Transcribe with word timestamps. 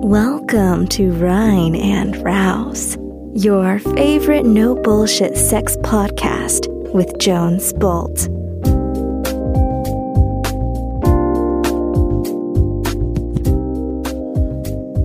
Welcome 0.00 0.86
to 0.90 1.10
Rhine 1.10 1.74
and 1.74 2.16
Rouse, 2.24 2.96
your 3.34 3.80
favorite 3.80 4.46
no 4.46 4.76
bullshit 4.76 5.36
sex 5.36 5.76
podcast 5.78 6.68
with 6.94 7.18
Jones 7.18 7.72
Bolt. 7.74 8.28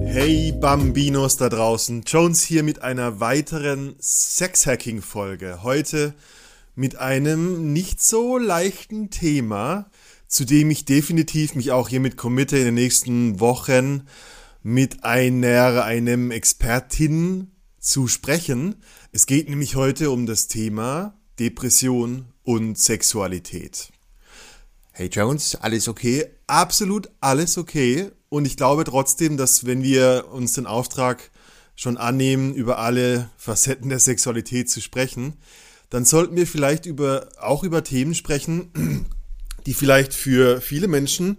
Hey 0.06 0.52
Bambinos 0.52 1.38
da 1.38 1.50
draußen, 1.50 2.04
Jones 2.06 2.44
hier 2.44 2.62
mit 2.62 2.84
einer 2.84 3.20
weiteren 3.20 3.96
Sex-Hacking-Folge. 4.00 5.64
Heute 5.64 6.14
mit 6.76 6.98
einem 6.98 7.74
nicht 7.74 8.00
so 8.00 8.38
leichten 8.38 9.10
Thema, 9.10 9.88
zu 10.28 10.46
dem 10.46 10.70
ich 10.70 10.86
definitiv 10.86 11.56
mich 11.56 11.72
auch 11.72 11.90
hiermit 11.90 12.16
committe 12.16 12.58
in 12.58 12.66
den 12.66 12.76
nächsten 12.76 13.40
Wochen 13.40 14.08
mit 14.64 15.04
einer, 15.04 15.84
einem 15.84 16.32
Expertin 16.32 17.52
zu 17.80 18.08
sprechen. 18.08 18.78
Es 19.12 19.26
geht 19.26 19.50
nämlich 19.50 19.76
heute 19.76 20.10
um 20.10 20.26
das 20.26 20.48
Thema 20.48 21.20
Depression 21.38 22.28
und 22.44 22.78
Sexualität. 22.78 23.90
Hey 24.94 25.10
Jones, 25.12 25.56
alles 25.56 25.90
okay? 25.90 26.28
Absolut 26.48 27.10
alles 27.20 27.58
okay. 27.58 28.12
Und 28.30 28.46
ich 28.46 28.56
glaube 28.56 28.86
trotzdem, 28.86 29.36
dass 29.38 29.66
wenn 29.66 29.84
wir 29.84 30.28
uns 30.32 30.54
den 30.54 30.66
Auftrag 30.66 31.32
schon 31.76 31.98
annehmen, 31.98 32.54
über 32.54 32.80
alle 32.80 33.30
Facetten 33.38 33.90
der 33.90 34.00
Sexualität 34.00 34.70
zu 34.70 34.80
sprechen, 34.80 35.34
dann 35.90 36.06
sollten 36.06 36.36
wir 36.36 36.48
vielleicht 36.48 36.86
über, 36.86 37.28
auch 37.40 37.64
über 37.64 37.84
Themen 37.84 38.16
sprechen, 38.16 39.08
die 39.66 39.74
vielleicht 39.74 40.14
für 40.14 40.62
viele 40.62 40.88
Menschen 40.88 41.38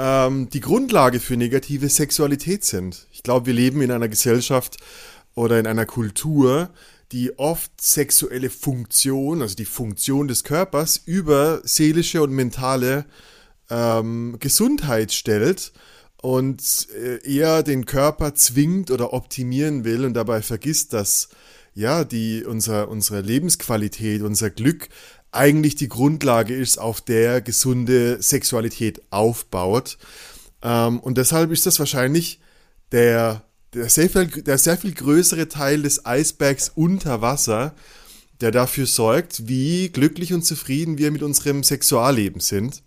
ähm, 0.00 0.48
die 0.48 0.60
Grundlage 0.60 1.20
für 1.20 1.36
negative 1.36 1.90
Sexualität 1.90 2.64
sind. 2.64 3.06
Ich 3.12 3.22
glaube, 3.22 3.46
wir 3.46 3.54
leben 3.54 3.82
in 3.82 3.90
einer 3.90 4.08
Gesellschaft 4.08 4.78
oder 5.34 5.60
in 5.60 5.66
einer 5.66 5.84
Kultur, 5.84 6.70
die 7.12 7.38
oft 7.38 7.70
sexuelle 7.80 8.48
Funktion, 8.48 9.42
also 9.42 9.54
die 9.54 9.66
Funktion 9.66 10.26
des 10.26 10.42
Körpers, 10.42 11.02
über 11.04 11.60
seelische 11.64 12.22
und 12.22 12.32
mentale 12.32 13.04
ähm, 13.68 14.36
Gesundheit 14.40 15.12
stellt 15.12 15.72
und 16.22 16.88
äh, 16.96 17.18
eher 17.30 17.62
den 17.62 17.84
Körper 17.84 18.34
zwingt 18.34 18.90
oder 18.90 19.12
optimieren 19.12 19.84
will 19.84 20.06
und 20.06 20.14
dabei 20.14 20.40
vergisst, 20.40 20.94
dass 20.94 21.28
ja 21.74 22.04
die 22.04 22.44
unser, 22.44 22.88
unsere 22.88 23.20
Lebensqualität, 23.20 24.22
unser 24.22 24.48
Glück 24.48 24.88
eigentlich 25.32 25.76
die 25.76 25.88
Grundlage 25.88 26.54
ist, 26.54 26.78
auf 26.78 27.00
der 27.00 27.40
gesunde 27.40 28.20
Sexualität 28.22 29.02
aufbaut. 29.10 29.98
Ähm, 30.62 31.00
und 31.00 31.18
deshalb 31.18 31.50
ist 31.52 31.66
das 31.66 31.78
wahrscheinlich 31.78 32.40
der, 32.92 33.44
der, 33.74 33.88
sehr 33.88 34.10
viel, 34.10 34.26
der 34.26 34.58
sehr 34.58 34.76
viel 34.76 34.92
größere 34.92 35.48
Teil 35.48 35.82
des 35.82 36.04
Eisbergs 36.04 36.72
unter 36.74 37.22
Wasser, 37.22 37.74
der 38.40 38.50
dafür 38.50 38.86
sorgt, 38.86 39.48
wie 39.48 39.90
glücklich 39.90 40.32
und 40.32 40.44
zufrieden 40.44 40.98
wir 40.98 41.10
mit 41.10 41.22
unserem 41.22 41.62
Sexualleben 41.62 42.40
sind. 42.40 42.82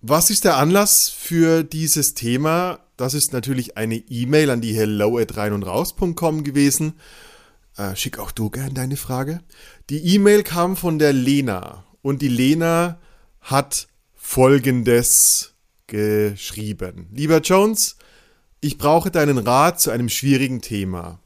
Was 0.00 0.30
ist 0.30 0.44
der 0.44 0.58
Anlass 0.58 1.08
für 1.08 1.64
dieses 1.64 2.14
Thema? 2.14 2.80
Das 2.96 3.14
ist 3.14 3.32
natürlich 3.32 3.76
eine 3.76 3.96
E-Mail 3.96 4.50
an 4.50 4.60
die 4.60 4.74
hello 4.74 5.18
at 5.18 5.36
rein 5.36 5.52
und 5.52 5.64
raus.com 5.64 6.44
gewesen. 6.44 6.94
Äh, 7.76 7.96
schick 7.96 8.18
auch 8.18 8.30
du 8.30 8.50
gern 8.50 8.74
deine 8.74 8.96
Frage. 8.96 9.40
Die 9.90 10.14
E-Mail 10.14 10.42
kam 10.42 10.76
von 10.76 10.98
der 10.98 11.12
Lena 11.12 11.84
und 12.02 12.22
die 12.22 12.28
Lena 12.28 12.98
hat 13.40 13.88
folgendes 14.14 15.54
geschrieben. 15.86 17.08
Lieber 17.12 17.40
Jones, 17.40 17.96
ich 18.60 18.78
brauche 18.78 19.10
deinen 19.10 19.38
Rat 19.38 19.80
zu 19.80 19.90
einem 19.90 20.08
schwierigen 20.08 20.62
Thema. 20.62 21.20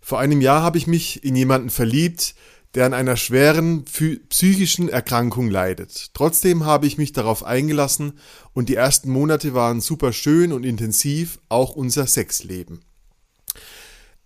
Vor 0.00 0.18
einem 0.18 0.40
Jahr 0.40 0.62
habe 0.62 0.78
ich 0.78 0.86
mich 0.86 1.24
in 1.24 1.36
jemanden 1.36 1.70
verliebt, 1.70 2.34
der 2.74 2.84
an 2.86 2.94
einer 2.94 3.16
schweren 3.16 3.84
psychischen 3.84 4.88
Erkrankung 4.88 5.50
leidet. 5.50 6.10
Trotzdem 6.12 6.64
habe 6.64 6.86
ich 6.86 6.98
mich 6.98 7.12
darauf 7.12 7.42
eingelassen 7.44 8.18
und 8.52 8.68
die 8.68 8.74
ersten 8.74 9.10
Monate 9.10 9.54
waren 9.54 9.80
super 9.80 10.12
schön 10.12 10.52
und 10.52 10.64
intensiv, 10.64 11.38
auch 11.48 11.74
unser 11.74 12.06
Sexleben. 12.06 12.80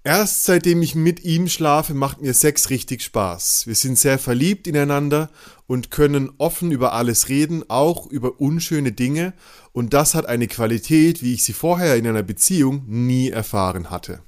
Erst 0.04 0.44
seitdem 0.44 0.82
ich 0.82 0.96
mit 0.96 1.22
ihm 1.22 1.48
schlafe, 1.48 1.94
macht 1.94 2.20
mir 2.20 2.34
Sex 2.34 2.70
richtig 2.70 3.02
Spaß. 3.02 3.68
Wir 3.68 3.76
sind 3.76 3.96
sehr 3.96 4.18
verliebt 4.18 4.66
ineinander 4.66 5.30
und 5.68 5.92
können 5.92 6.32
offen 6.38 6.72
über 6.72 6.92
alles 6.92 7.28
reden, 7.28 7.62
auch 7.68 8.08
über 8.08 8.40
unschöne 8.40 8.90
Dinge, 8.90 9.32
und 9.70 9.94
das 9.94 10.14
hat 10.14 10.26
eine 10.26 10.48
Qualität, 10.48 11.22
wie 11.22 11.34
ich 11.34 11.44
sie 11.44 11.52
vorher 11.52 11.96
in 11.96 12.06
einer 12.06 12.24
Beziehung 12.24 12.82
nie 12.88 13.30
erfahren 13.30 13.90
hatte. 13.90 14.20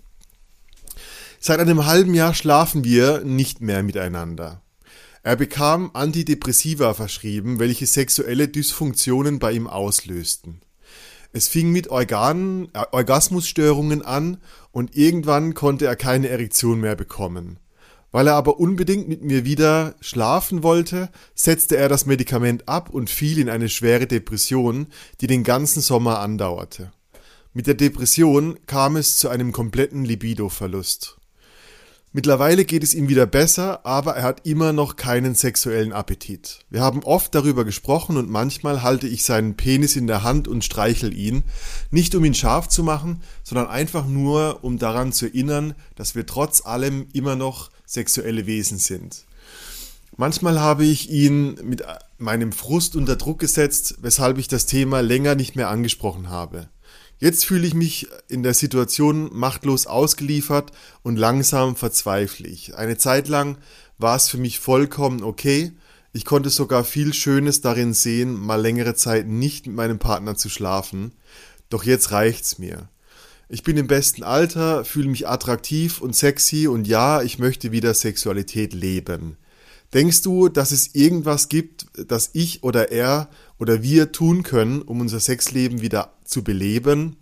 Seit 1.41 1.59
einem 1.59 1.85
halben 1.87 2.15
Jahr 2.15 2.35
schlafen 2.35 2.85
wir 2.85 3.23
nicht 3.25 3.61
mehr 3.61 3.83
miteinander. 3.83 4.63
Er 5.25 5.37
bekam 5.37 5.91
Antidepressiva 5.93 6.95
verschrieben, 6.95 7.59
welche 7.59 7.87
sexuelle 7.87 8.47
Dysfunktionen 8.47 9.41
bei 9.41 9.53
ihm 9.53 9.67
auslösten. 9.67 10.61
Es 11.37 11.49
fing 11.49 11.73
mit 11.73 11.89
Organen, 11.89 12.69
äh, 12.75 12.85
Orgasmusstörungen 12.93 14.03
an 14.03 14.39
und 14.71 14.95
irgendwann 14.95 15.55
konnte 15.55 15.85
er 15.85 15.97
keine 15.97 16.29
Erektion 16.29 16.81
mehr 16.81 16.95
bekommen. 16.95 17.59
Weil 18.13 18.29
er 18.29 18.37
aber 18.37 18.61
unbedingt 18.61 19.09
mit 19.09 19.25
mir 19.25 19.45
wieder 19.45 19.97
schlafen 20.01 20.63
wollte, 20.63 21.11
setzte 21.35 21.77
er 21.77 21.89
das 21.89 22.07
Medikament 22.07 22.69
ab 22.69 22.89
und 22.89 23.11
fiel 23.11 23.41
in 23.41 23.49
eine 23.49 23.69
schwere 23.69 24.07
Depression, 24.07 24.87
die 25.21 25.27
den 25.27 25.43
ganzen 25.43 25.81
Sommer 25.81 26.21
andauerte. 26.21 26.93
Mit 27.53 27.67
der 27.67 27.75
Depression 27.75 28.61
kam 28.67 28.95
es 28.95 29.17
zu 29.17 29.29
einem 29.29 29.51
kompletten 29.51 30.05
Libidoverlust. 30.05 31.19
Mittlerweile 32.17 32.65
geht 32.65 32.85
es 32.85 32.95
ihm 32.95 33.09
wieder 33.09 33.27
besser, 33.27 33.85
aber 33.85 34.15
er 34.15 34.23
hat 34.23 34.47
immer 34.47 34.73
noch 34.73 34.95
keinen 34.95 35.35
sexuellen 35.35 35.93
Appetit. 35.93 36.61
Wir 36.71 36.81
haben 36.81 37.03
oft 37.03 37.35
darüber 37.35 37.65
gesprochen 37.65 38.17
und 38.17 38.31
manchmal 38.31 38.85
halte 38.85 39.09
ich 39.09 39.25
seinen 39.25 39.57
Penis 39.57 39.97
in 39.97 40.07
der 40.07 40.23
Hand 40.23 40.47
und 40.47 40.65
streichel 40.65 41.13
ihn, 41.13 41.43
nicht 41.91 42.15
um 42.15 42.25
ihn 42.25 42.35
scharf 42.35 42.69
zu 42.69 42.85
machen, 42.85 43.21
sondern 43.43 43.67
einfach 43.67 44.07
nur, 44.07 44.63
um 44.63 44.79
daran 44.79 45.13
zu 45.13 45.27
erinnern, 45.27 45.75
dass 45.97 46.15
wir 46.15 46.25
trotz 46.25 46.65
allem 46.65 47.09
immer 47.13 47.35
noch 47.35 47.71
sexuelle 47.85 48.47
Wesen 48.47 48.79
sind. 48.79 49.25
Manchmal 50.17 50.61
habe 50.61 50.85
ich 50.85 51.11
ihn 51.11 51.57
mit 51.65 51.83
meinem 52.19 52.53
Frust 52.53 52.95
unter 52.95 53.17
Druck 53.17 53.41
gesetzt, 53.41 53.97
weshalb 54.03 54.39
ich 54.39 54.47
das 54.47 54.67
Thema 54.67 55.01
länger 55.01 55.35
nicht 55.35 55.57
mehr 55.57 55.69
angesprochen 55.69 56.31
habe. 56.31 56.69
Jetzt 57.19 57.45
fühle 57.45 57.67
ich 57.67 57.75
mich 57.75 58.09
in 58.29 58.43
der 58.43 58.55
Situation 58.55 59.31
machtlos 59.33 59.87
ausgeliefert 59.87 60.73
und 61.03 61.17
langsam 61.17 61.77
verzweifle 61.77 62.49
ich. 62.49 62.77
Eine 62.77 62.99
Zeit 62.99 63.29
lang 63.29 63.59
war 63.99 64.17
es 64.17 64.29
für 64.29 64.39
mich 64.39 64.59
vollkommen 64.59 65.23
okay. 65.23 65.73
Ich 66.13 66.25
konnte 66.25 66.51
sogar 66.51 66.85
viel 66.85 67.15
Schönes 67.15 67.61
darin 67.61 67.95
sehen, 67.95 68.35
mal 68.35 68.61
längere 68.61 68.95
Zeit 68.95 69.27
nicht 69.27 69.67
mit 69.67 69.77
meinem 69.77 69.99
Partner 69.99 70.37
zu 70.37 70.49
schlafen. 70.49 71.13
Doch 71.71 71.85
jetzt 71.85 72.13
reicht's 72.13 72.59
mir. 72.59 72.89
Ich 73.49 73.63
bin 73.63 73.77
im 73.77 73.87
besten 73.87 74.23
Alter, 74.23 74.85
fühle 74.85 75.09
mich 75.09 75.29
attraktiv 75.29 76.01
und 76.01 76.17
sexy 76.17 76.67
und 76.67 76.87
ja, 76.87 77.23
ich 77.23 77.39
möchte 77.39 77.73
wieder 77.73 77.95
Sexualität 77.95 78.75
leben. 78.75 79.37
Denkst 79.93 80.23
du, 80.23 80.49
dass 80.49 80.73
es 80.73 80.95
irgendwas 80.95 81.49
gibt, 81.49 81.87
das 82.09 82.31
ich 82.33 82.65
oder 82.65 82.91
er 82.91 83.29
oder 83.59 83.83
wir 83.83 84.11
tun 84.11 84.43
können, 84.43 84.83
um 84.83 85.01
unser 85.01 85.21
Sexleben 85.21 85.83
wieder 85.83 86.14
zu 86.25 86.45
beleben? 86.45 87.17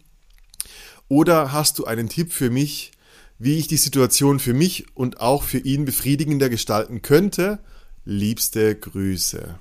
Oder 1.08 1.52
hast 1.52 1.78
du 1.78 1.84
einen 1.84 2.08
Tipp 2.08 2.32
für 2.32 2.50
mich, 2.50 2.92
wie 3.38 3.58
ich 3.58 3.66
die 3.66 3.76
Situation 3.76 4.38
für 4.38 4.54
mich 4.54 4.86
und 4.94 5.20
auch 5.20 5.42
für 5.42 5.58
ihn 5.58 5.84
befriedigender 5.84 6.48
gestalten 6.48 7.02
könnte? 7.02 7.58
Liebste 8.04 8.74
Grüße. 8.74 9.58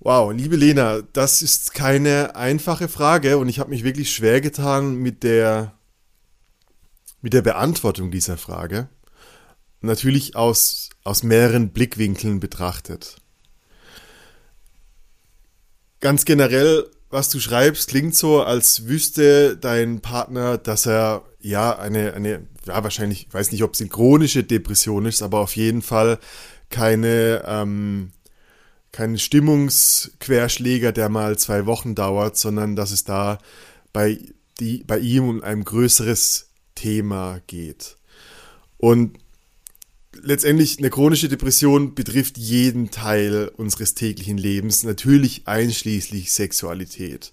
Wow, 0.00 0.32
liebe 0.32 0.56
Lena, 0.56 1.02
das 1.12 1.42
ist 1.42 1.74
keine 1.74 2.36
einfache 2.36 2.88
Frage 2.88 3.38
und 3.38 3.48
ich 3.48 3.58
habe 3.58 3.70
mich 3.70 3.82
wirklich 3.82 4.12
schwer 4.12 4.40
getan 4.40 4.96
mit 4.96 5.22
der, 5.22 5.72
mit 7.22 7.32
der 7.32 7.42
Beantwortung 7.42 8.10
dieser 8.10 8.36
Frage 8.36 8.88
natürlich 9.86 10.36
aus, 10.36 10.90
aus 11.04 11.22
mehreren 11.22 11.70
Blickwinkeln 11.70 12.40
betrachtet. 12.40 13.16
Ganz 16.00 16.24
generell, 16.24 16.90
was 17.10 17.28
du 17.28 17.40
schreibst, 17.40 17.88
klingt 17.88 18.14
so, 18.14 18.42
als 18.42 18.86
wüsste 18.86 19.56
dein 19.56 20.00
Partner, 20.00 20.58
dass 20.58 20.86
er 20.86 21.24
ja 21.40 21.78
eine, 21.78 22.14
eine, 22.14 22.46
ja 22.66 22.82
wahrscheinlich, 22.82 23.28
ich 23.28 23.34
weiß 23.34 23.52
nicht, 23.52 23.62
ob 23.62 23.74
es 23.74 23.80
eine 23.80 23.90
chronische 23.90 24.42
Depression 24.44 25.06
ist, 25.06 25.22
aber 25.22 25.40
auf 25.40 25.56
jeden 25.56 25.82
Fall 25.82 26.18
keine, 26.68 27.44
ähm, 27.46 28.10
kein 28.92 29.18
Stimmungsquerschläger, 29.18 30.92
der 30.92 31.08
mal 31.08 31.38
zwei 31.38 31.66
Wochen 31.66 31.94
dauert, 31.94 32.36
sondern 32.36 32.76
dass 32.76 32.90
es 32.90 33.04
da 33.04 33.38
bei, 33.92 34.18
die, 34.58 34.82
bei 34.84 34.98
ihm 34.98 35.28
um 35.28 35.42
ein 35.42 35.64
größeres 35.64 36.50
Thema 36.74 37.40
geht. 37.46 37.96
Und 38.78 39.18
letztendlich 40.22 40.78
eine 40.78 40.90
chronische 40.90 41.28
Depression 41.28 41.94
betrifft 41.94 42.38
jeden 42.38 42.90
Teil 42.90 43.50
unseres 43.56 43.94
täglichen 43.94 44.38
Lebens, 44.38 44.82
natürlich 44.82 45.46
einschließlich 45.46 46.32
Sexualität. 46.32 47.32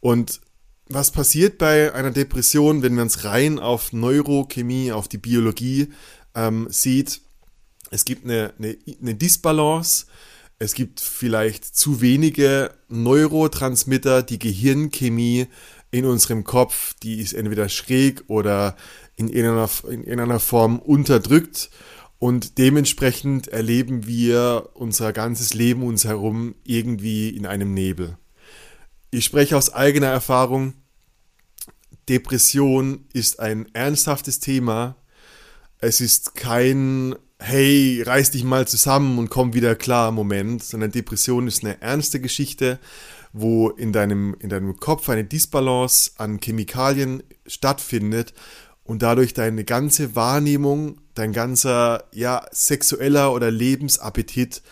Und 0.00 0.40
was 0.88 1.10
passiert 1.10 1.58
bei 1.58 1.94
einer 1.94 2.10
Depression, 2.10 2.82
wenn 2.82 2.94
man 2.94 3.06
es 3.06 3.24
rein 3.24 3.58
auf 3.58 3.92
Neurochemie, 3.92 4.92
auf 4.92 5.08
die 5.08 5.18
Biologie 5.18 5.88
ähm, 6.34 6.66
sieht? 6.70 7.20
Es 7.90 8.04
gibt 8.04 8.24
eine, 8.24 8.52
eine, 8.58 8.76
eine 9.00 9.14
Disbalance, 9.14 10.06
es 10.58 10.74
gibt 10.74 11.00
vielleicht 11.00 11.64
zu 11.64 12.00
wenige 12.00 12.72
Neurotransmitter, 12.88 14.22
die 14.22 14.38
Gehirnchemie 14.38 15.46
in 15.90 16.04
unserem 16.04 16.44
Kopf, 16.44 16.94
die 17.02 17.20
ist 17.20 17.32
entweder 17.32 17.68
schräg 17.68 18.24
oder 18.28 18.76
in 19.16 19.28
irgendeiner, 19.28 19.70
in 19.84 20.04
irgendeiner 20.04 20.40
Form 20.40 20.78
unterdrückt 20.78 21.70
und 22.20 22.58
dementsprechend 22.58 23.48
erleben 23.48 24.06
wir 24.06 24.68
unser 24.74 25.12
ganzes 25.14 25.54
Leben 25.54 25.82
uns 25.82 26.04
herum 26.04 26.54
irgendwie 26.64 27.30
in 27.30 27.46
einem 27.46 27.72
Nebel. 27.72 28.18
Ich 29.10 29.24
spreche 29.24 29.56
aus 29.56 29.72
eigener 29.72 30.08
Erfahrung. 30.08 30.74
Depression 32.10 33.06
ist 33.14 33.40
ein 33.40 33.74
ernsthaftes 33.74 34.38
Thema. 34.38 34.96
Es 35.78 36.02
ist 36.02 36.34
kein 36.34 37.16
Hey, 37.42 38.02
reiß 38.04 38.32
dich 38.32 38.44
mal 38.44 38.68
zusammen 38.68 39.18
und 39.18 39.30
komm 39.30 39.54
wieder 39.54 39.74
klar 39.74 40.12
Moment, 40.12 40.62
sondern 40.62 40.90
Depression 40.90 41.48
ist 41.48 41.64
eine 41.64 41.80
ernste 41.80 42.20
Geschichte, 42.20 42.78
wo 43.32 43.70
in 43.70 43.94
deinem, 43.94 44.36
in 44.40 44.50
deinem 44.50 44.76
Kopf 44.76 45.08
eine 45.08 45.24
Disbalance 45.24 46.10
an 46.18 46.38
Chemikalien 46.38 47.22
stattfindet 47.46 48.34
und 48.90 49.02
dadurch 49.02 49.34
deine 49.34 49.62
ganze 49.62 50.16
Wahrnehmung, 50.16 50.98
dein 51.14 51.32
ganzer 51.32 52.02
ja, 52.12 52.44
sexueller 52.50 53.32
oder 53.32 53.48
Lebensappetit 53.48 54.62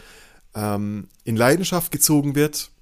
ähm, 0.57 1.07
in 1.23 1.37
Leidenschaft 1.37 1.93
gezogen 1.93 2.35
wird 2.35 2.73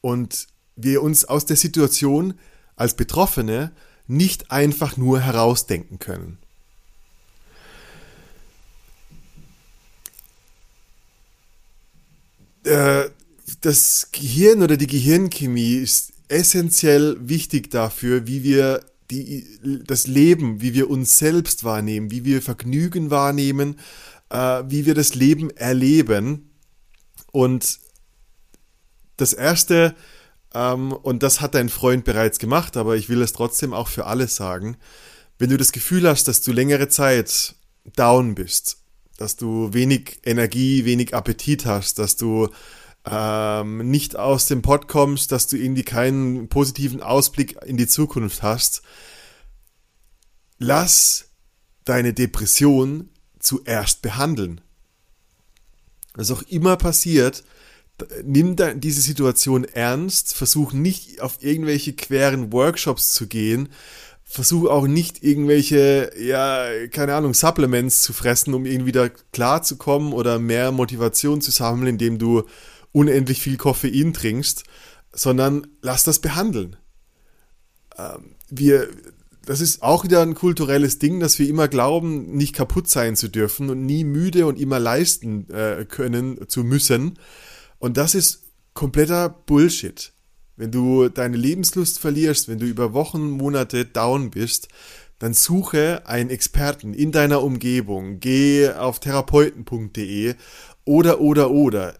und 0.00 0.46
wir 0.76 1.02
uns 1.02 1.24
aus 1.24 1.46
der 1.46 1.56
Situation 1.56 2.34
als 2.76 2.94
Betroffene 2.94 3.72
nicht 4.06 4.52
einfach 4.52 4.96
nur 4.96 5.18
herausdenken 5.18 5.98
können. 5.98 6.38
Äh, 12.62 13.10
das 13.62 14.10
Gehirn 14.12 14.62
oder 14.62 14.76
die 14.76 14.86
Gehirnchemie 14.86 15.74
ist 15.74 16.12
essentiell 16.28 17.16
wichtig 17.18 17.72
dafür, 17.72 18.28
wie 18.28 18.44
wir 18.44 18.84
die, 19.10 19.82
das 19.84 20.06
Leben, 20.06 20.60
wie 20.60 20.74
wir 20.74 20.88
uns 20.88 21.18
selbst 21.18 21.64
wahrnehmen, 21.64 22.10
wie 22.10 22.24
wir 22.24 22.42
Vergnügen 22.42 23.10
wahrnehmen, 23.10 23.78
äh, 24.30 24.62
wie 24.66 24.86
wir 24.86 24.94
das 24.94 25.14
Leben 25.14 25.50
erleben. 25.50 26.50
Und 27.32 27.78
das 29.16 29.32
Erste, 29.32 29.94
ähm, 30.54 30.92
und 30.92 31.22
das 31.22 31.40
hat 31.40 31.54
dein 31.54 31.68
Freund 31.68 32.04
bereits 32.04 32.38
gemacht, 32.38 32.76
aber 32.76 32.96
ich 32.96 33.08
will 33.08 33.22
es 33.22 33.32
trotzdem 33.32 33.72
auch 33.72 33.88
für 33.88 34.06
alle 34.06 34.28
sagen, 34.28 34.76
wenn 35.38 35.50
du 35.50 35.56
das 35.56 35.72
Gefühl 35.72 36.08
hast, 36.08 36.28
dass 36.28 36.42
du 36.42 36.52
längere 36.52 36.88
Zeit 36.88 37.54
down 37.96 38.34
bist, 38.34 38.78
dass 39.16 39.36
du 39.36 39.72
wenig 39.72 40.20
Energie, 40.24 40.84
wenig 40.84 41.14
Appetit 41.14 41.66
hast, 41.66 41.98
dass 41.98 42.16
du 42.16 42.48
ähm, 43.06 43.90
nicht 43.90 44.16
aus 44.16 44.46
dem 44.46 44.62
Pott 44.62 44.88
kommst, 44.88 45.32
dass 45.32 45.46
du 45.46 45.56
irgendwie 45.56 45.84
keinen 45.84 46.48
positiven 46.48 47.02
Ausblick 47.02 47.56
in 47.64 47.76
die 47.76 47.86
Zukunft 47.86 48.42
hast, 48.42 48.82
lass 50.58 51.30
deine 51.84 52.12
Depression 52.12 53.08
zuerst 53.38 54.02
behandeln. 54.02 54.60
Was 56.14 56.30
auch 56.30 56.42
immer 56.42 56.76
passiert, 56.76 57.44
nimm 58.22 58.56
diese 58.80 59.00
Situation 59.00 59.64
ernst, 59.64 60.34
versuch 60.34 60.72
nicht 60.72 61.20
auf 61.20 61.42
irgendwelche 61.42 61.92
queren 61.94 62.52
Workshops 62.52 63.14
zu 63.14 63.26
gehen, 63.26 63.68
versuch 64.24 64.68
auch 64.68 64.86
nicht 64.86 65.24
irgendwelche, 65.24 66.12
ja, 66.18 66.86
keine 66.88 67.14
Ahnung, 67.14 67.34
Supplements 67.34 68.02
zu 68.02 68.12
fressen, 68.12 68.54
um 68.54 68.64
irgendwie 68.64 68.92
da 68.92 69.08
klarzukommen 69.08 70.12
oder 70.12 70.38
mehr 70.38 70.70
Motivation 70.70 71.40
zu 71.40 71.50
sammeln, 71.50 71.88
indem 71.88 72.18
du 72.18 72.44
unendlich 72.92 73.40
viel 73.40 73.56
Koffein 73.56 74.12
trinkst, 74.12 74.64
sondern 75.12 75.66
lass 75.82 76.04
das 76.04 76.18
behandeln. 76.18 76.76
Ähm, 77.98 78.36
wir, 78.48 78.88
das 79.44 79.60
ist 79.60 79.82
auch 79.82 80.04
wieder 80.04 80.22
ein 80.22 80.34
kulturelles 80.34 80.98
Ding, 80.98 81.20
dass 81.20 81.38
wir 81.38 81.48
immer 81.48 81.68
glauben, 81.68 82.36
nicht 82.36 82.54
kaputt 82.54 82.88
sein 82.88 83.16
zu 83.16 83.28
dürfen 83.28 83.70
und 83.70 83.84
nie 83.84 84.04
müde 84.04 84.46
und 84.46 84.58
immer 84.58 84.78
leisten 84.78 85.48
äh, 85.50 85.84
können 85.88 86.48
zu 86.48 86.64
müssen. 86.64 87.18
Und 87.78 87.96
das 87.96 88.14
ist 88.14 88.44
kompletter 88.74 89.28
Bullshit. 89.28 90.12
Wenn 90.56 90.70
du 90.70 91.08
deine 91.08 91.36
Lebenslust 91.36 91.98
verlierst, 91.98 92.48
wenn 92.48 92.58
du 92.58 92.66
über 92.66 92.92
Wochen, 92.92 93.30
Monate 93.30 93.86
down 93.86 94.30
bist, 94.30 94.68
dann 95.18 95.32
suche 95.34 96.06
einen 96.06 96.30
Experten 96.30 96.92
in 96.92 97.12
deiner 97.12 97.42
Umgebung. 97.42 98.20
Geh 98.20 98.70
auf 98.70 99.00
therapeuten.de 99.00 100.34
oder, 100.84 101.20
oder, 101.20 101.50
oder 101.50 101.94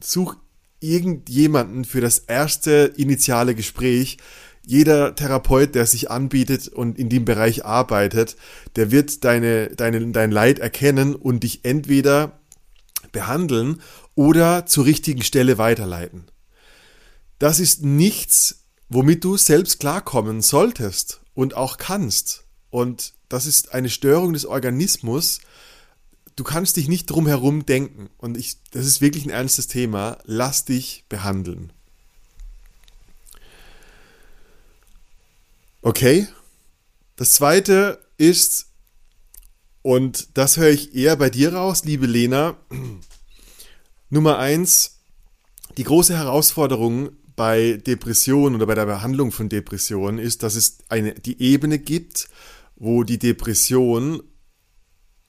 such 0.00 0.36
irgendjemanden 0.80 1.84
für 1.84 2.00
das 2.00 2.18
erste 2.18 2.92
initiale 2.96 3.54
Gespräch. 3.54 4.18
Jeder 4.64 5.14
Therapeut, 5.14 5.74
der 5.74 5.86
sich 5.86 6.10
anbietet 6.10 6.68
und 6.68 6.98
in 6.98 7.08
dem 7.08 7.24
Bereich 7.24 7.64
arbeitet, 7.64 8.36
der 8.76 8.90
wird 8.90 9.24
deine, 9.24 9.68
deine, 9.70 10.12
dein 10.12 10.30
Leid 10.30 10.58
erkennen 10.58 11.14
und 11.14 11.42
dich 11.42 11.64
entweder 11.64 12.40
behandeln 13.10 13.80
oder 14.14 14.66
zur 14.66 14.84
richtigen 14.86 15.22
Stelle 15.22 15.58
weiterleiten. 15.58 16.24
Das 17.38 17.58
ist 17.58 17.82
nichts, 17.82 18.66
womit 18.88 19.24
du 19.24 19.36
selbst 19.36 19.80
klarkommen 19.80 20.42
solltest 20.42 21.20
und 21.34 21.56
auch 21.56 21.76
kannst. 21.76 22.44
Und 22.70 23.14
das 23.28 23.46
ist 23.46 23.74
eine 23.74 23.90
Störung 23.90 24.32
des 24.32 24.46
Organismus, 24.46 25.40
du 26.36 26.44
kannst 26.44 26.76
dich 26.76 26.88
nicht 26.88 27.06
drum 27.06 27.26
herum 27.26 27.66
denken. 27.66 28.10
Und 28.18 28.36
ich, 28.36 28.56
das 28.70 28.86
ist 28.86 29.00
wirklich 29.00 29.24
ein 29.24 29.30
ernstes 29.30 29.66
Thema. 29.66 30.18
Lass 30.24 30.64
dich 30.64 31.04
behandeln. 31.08 31.72
Okay. 35.82 36.28
Das 37.16 37.32
zweite 37.32 38.00
ist, 38.16 38.66
und 39.82 40.36
das 40.36 40.56
höre 40.56 40.70
ich 40.70 40.94
eher 40.94 41.16
bei 41.16 41.28
dir 41.28 41.54
raus, 41.54 41.84
liebe 41.84 42.06
Lena. 42.06 42.56
Nummer 44.10 44.38
eins, 44.38 45.00
die 45.76 45.84
große 45.84 46.16
Herausforderung 46.16 47.10
bei 47.34 47.80
Depressionen 47.86 48.56
oder 48.56 48.66
bei 48.66 48.74
der 48.74 48.86
Behandlung 48.86 49.32
von 49.32 49.48
Depressionen 49.48 50.18
ist, 50.18 50.42
dass 50.42 50.54
es 50.54 50.78
eine, 50.88 51.14
die 51.14 51.40
Ebene 51.40 51.78
gibt, 51.78 52.28
wo 52.76 53.04
die 53.04 53.18
Depression 53.18 54.22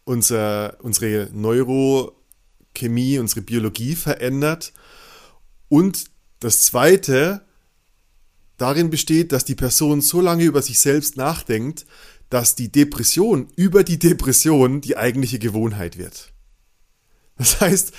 unser, 0.06 0.78
unsere 0.82 1.30
Neurochemie, 1.34 3.20
unsere 3.20 3.42
Biologie 3.42 3.96
verändert. 3.96 4.74
Und 5.70 6.06
das 6.40 6.62
Zweite 6.62 7.42
darin 8.58 8.90
besteht, 8.90 9.32
dass 9.32 9.46
die 9.46 9.56
Person 9.56 10.02
so 10.02 10.22
lange 10.22 10.44
über 10.44 10.62
sich 10.62 10.80
selbst 10.80 11.18
nachdenkt, 11.18 11.86
dass 12.30 12.56
die 12.56 12.72
Depression 12.72 13.48
über 13.56 13.84
die 13.84 14.00
Depression 14.00 14.82
die 14.82 14.98
eigentliche 14.98 15.40
Gewohnheit 15.40 15.98
wird. 15.98 16.34
Das 17.38 17.62
heißt, 17.62 17.94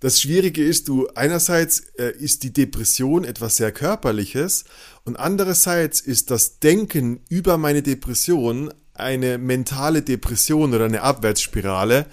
das 0.00 0.20
Schwierige 0.20 0.64
ist, 0.64 0.88
du 0.88 1.08
einerseits 1.08 1.80
äh, 1.98 2.12
ist 2.18 2.42
die 2.42 2.52
Depression 2.52 3.24
etwas 3.24 3.56
sehr 3.56 3.70
körperliches 3.70 4.64
und 5.04 5.16
andererseits 5.16 6.00
ist 6.00 6.30
das 6.30 6.58
Denken 6.58 7.20
über 7.28 7.58
meine 7.58 7.82
Depression 7.82 8.72
eine 9.00 9.38
mentale 9.38 10.02
Depression 10.02 10.74
oder 10.74 10.84
eine 10.84 11.02
Abwärtsspirale, 11.02 12.06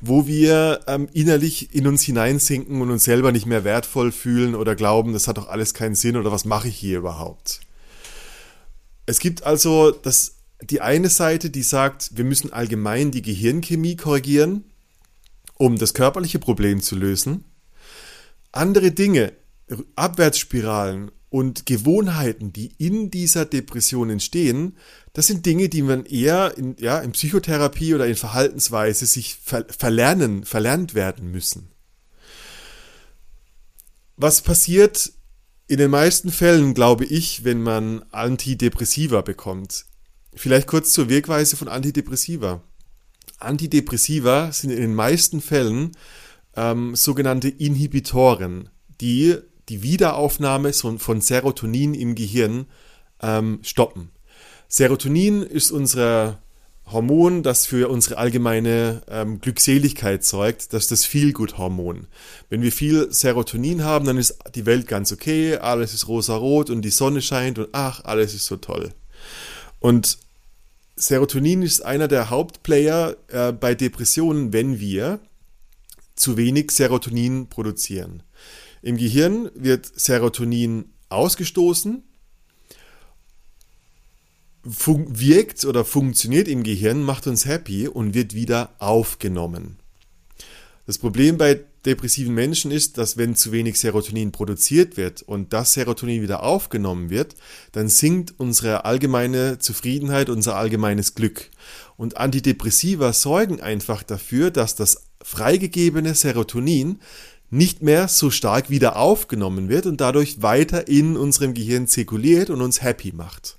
wo 0.00 0.26
wir 0.26 0.80
ähm, 0.88 1.08
innerlich 1.12 1.74
in 1.74 1.86
uns 1.86 2.02
hineinsinken 2.02 2.80
und 2.80 2.90
uns 2.90 3.04
selber 3.04 3.30
nicht 3.30 3.46
mehr 3.46 3.64
wertvoll 3.64 4.10
fühlen 4.10 4.54
oder 4.54 4.74
glauben, 4.74 5.12
das 5.12 5.28
hat 5.28 5.38
doch 5.38 5.48
alles 5.48 5.74
keinen 5.74 5.94
Sinn 5.94 6.16
oder 6.16 6.32
was 6.32 6.44
mache 6.44 6.68
ich 6.68 6.76
hier 6.76 6.98
überhaupt. 6.98 7.60
Es 9.06 9.20
gibt 9.20 9.44
also 9.44 9.92
das, 9.92 10.36
die 10.60 10.80
eine 10.80 11.08
Seite, 11.08 11.50
die 11.50 11.62
sagt, 11.62 12.16
wir 12.16 12.24
müssen 12.24 12.52
allgemein 12.52 13.12
die 13.12 13.22
Gehirnchemie 13.22 13.96
korrigieren, 13.96 14.64
um 15.56 15.78
das 15.78 15.94
körperliche 15.94 16.40
Problem 16.40 16.80
zu 16.80 16.96
lösen. 16.96 17.44
Andere 18.50 18.90
Dinge, 18.90 19.32
Abwärtsspiralen 19.94 21.12
und 21.32 21.64
Gewohnheiten, 21.64 22.52
die 22.52 22.74
in 22.76 23.10
dieser 23.10 23.46
Depression 23.46 24.10
entstehen, 24.10 24.76
das 25.14 25.28
sind 25.28 25.46
Dinge, 25.46 25.70
die 25.70 25.80
man 25.80 26.04
eher 26.04 26.58
in, 26.58 26.76
ja, 26.78 26.98
in 26.98 27.12
Psychotherapie 27.12 27.94
oder 27.94 28.06
in 28.06 28.16
Verhaltensweise 28.16 29.06
sich 29.06 29.38
ver 29.42 29.64
verlernen, 29.66 30.44
verlernt 30.44 30.94
werden 30.94 31.30
müssen. 31.30 31.70
Was 34.16 34.42
passiert 34.42 35.12
in 35.68 35.78
den 35.78 35.90
meisten 35.90 36.30
Fällen, 36.30 36.74
glaube 36.74 37.06
ich, 37.06 37.44
wenn 37.44 37.62
man 37.62 38.04
Antidepressiva 38.10 39.22
bekommt? 39.22 39.86
Vielleicht 40.34 40.66
kurz 40.66 40.92
zur 40.92 41.08
Wirkweise 41.08 41.56
von 41.56 41.68
Antidepressiva. 41.68 42.62
Antidepressiva 43.38 44.52
sind 44.52 44.68
in 44.68 44.82
den 44.82 44.94
meisten 44.94 45.40
Fällen 45.40 45.92
ähm, 46.56 46.94
sogenannte 46.94 47.48
Inhibitoren, 47.48 48.68
die 49.00 49.38
die 49.68 49.82
Wiederaufnahme 49.82 50.72
von 50.72 51.20
Serotonin 51.20 51.94
im 51.94 52.14
Gehirn 52.14 52.66
ähm, 53.20 53.60
stoppen. 53.62 54.10
Serotonin 54.68 55.42
ist 55.42 55.70
unser 55.70 56.40
Hormon, 56.86 57.42
das 57.42 57.66
für 57.66 57.88
unsere 57.88 58.18
allgemeine 58.18 59.02
ähm, 59.08 59.40
Glückseligkeit 59.40 60.24
sorgt, 60.24 60.72
das 60.72 60.84
ist 60.84 60.90
das 60.90 61.04
Feelgood-Hormon. 61.04 62.06
Wenn 62.50 62.62
wir 62.62 62.72
viel 62.72 63.12
Serotonin 63.12 63.84
haben, 63.84 64.04
dann 64.04 64.18
ist 64.18 64.38
die 64.54 64.66
Welt 64.66 64.88
ganz 64.88 65.12
okay, 65.12 65.56
alles 65.56 65.94
ist 65.94 66.08
rosa-rot 66.08 66.70
und 66.70 66.82
die 66.82 66.90
Sonne 66.90 67.22
scheint 67.22 67.58
und 67.58 67.68
ach, 67.72 68.04
alles 68.04 68.34
ist 68.34 68.46
so 68.46 68.56
toll. 68.56 68.92
Und 69.78 70.18
Serotonin 70.96 71.62
ist 71.62 71.84
einer 71.84 72.08
der 72.08 72.30
Hauptplayer 72.30 73.16
äh, 73.28 73.52
bei 73.52 73.74
Depressionen, 73.74 74.52
wenn 74.52 74.78
wir 74.78 75.20
zu 76.14 76.36
wenig 76.36 76.70
Serotonin 76.70 77.48
produzieren. 77.48 78.22
Im 78.82 78.96
Gehirn 78.96 79.50
wird 79.54 79.86
Serotonin 79.86 80.86
ausgestoßen, 81.08 82.02
wirkt 84.64 85.64
oder 85.64 85.84
funktioniert 85.84 86.48
im 86.48 86.62
Gehirn, 86.62 87.02
macht 87.02 87.26
uns 87.26 87.46
happy 87.46 87.88
und 87.88 88.14
wird 88.14 88.34
wieder 88.34 88.74
aufgenommen. 88.78 89.78
Das 90.86 90.98
Problem 90.98 91.38
bei 91.38 91.60
depressiven 91.86 92.34
Menschen 92.34 92.70
ist, 92.70 92.98
dass 92.98 93.16
wenn 93.16 93.36
zu 93.36 93.52
wenig 93.52 93.78
Serotonin 93.78 94.32
produziert 94.32 94.96
wird 94.96 95.22
und 95.22 95.52
das 95.52 95.74
Serotonin 95.74 96.22
wieder 96.22 96.42
aufgenommen 96.42 97.10
wird, 97.10 97.34
dann 97.70 97.88
sinkt 97.88 98.34
unsere 98.38 98.84
allgemeine 98.84 99.58
Zufriedenheit, 99.58 100.28
unser 100.28 100.56
allgemeines 100.56 101.14
Glück. 101.14 101.50
Und 101.96 102.16
Antidepressiva 102.16 103.12
sorgen 103.12 103.60
einfach 103.60 104.02
dafür, 104.02 104.50
dass 104.50 104.74
das 104.74 105.06
freigegebene 105.22 106.14
Serotonin 106.14 106.98
nicht 107.52 107.82
mehr 107.82 108.08
so 108.08 108.30
stark 108.30 108.70
wieder 108.70 108.96
aufgenommen 108.96 109.68
wird 109.68 109.84
und 109.84 110.00
dadurch 110.00 110.40
weiter 110.40 110.88
in 110.88 111.18
unserem 111.18 111.52
Gehirn 111.52 111.86
zirkuliert 111.86 112.48
und 112.48 112.62
uns 112.62 112.82
happy 112.82 113.12
macht. 113.12 113.58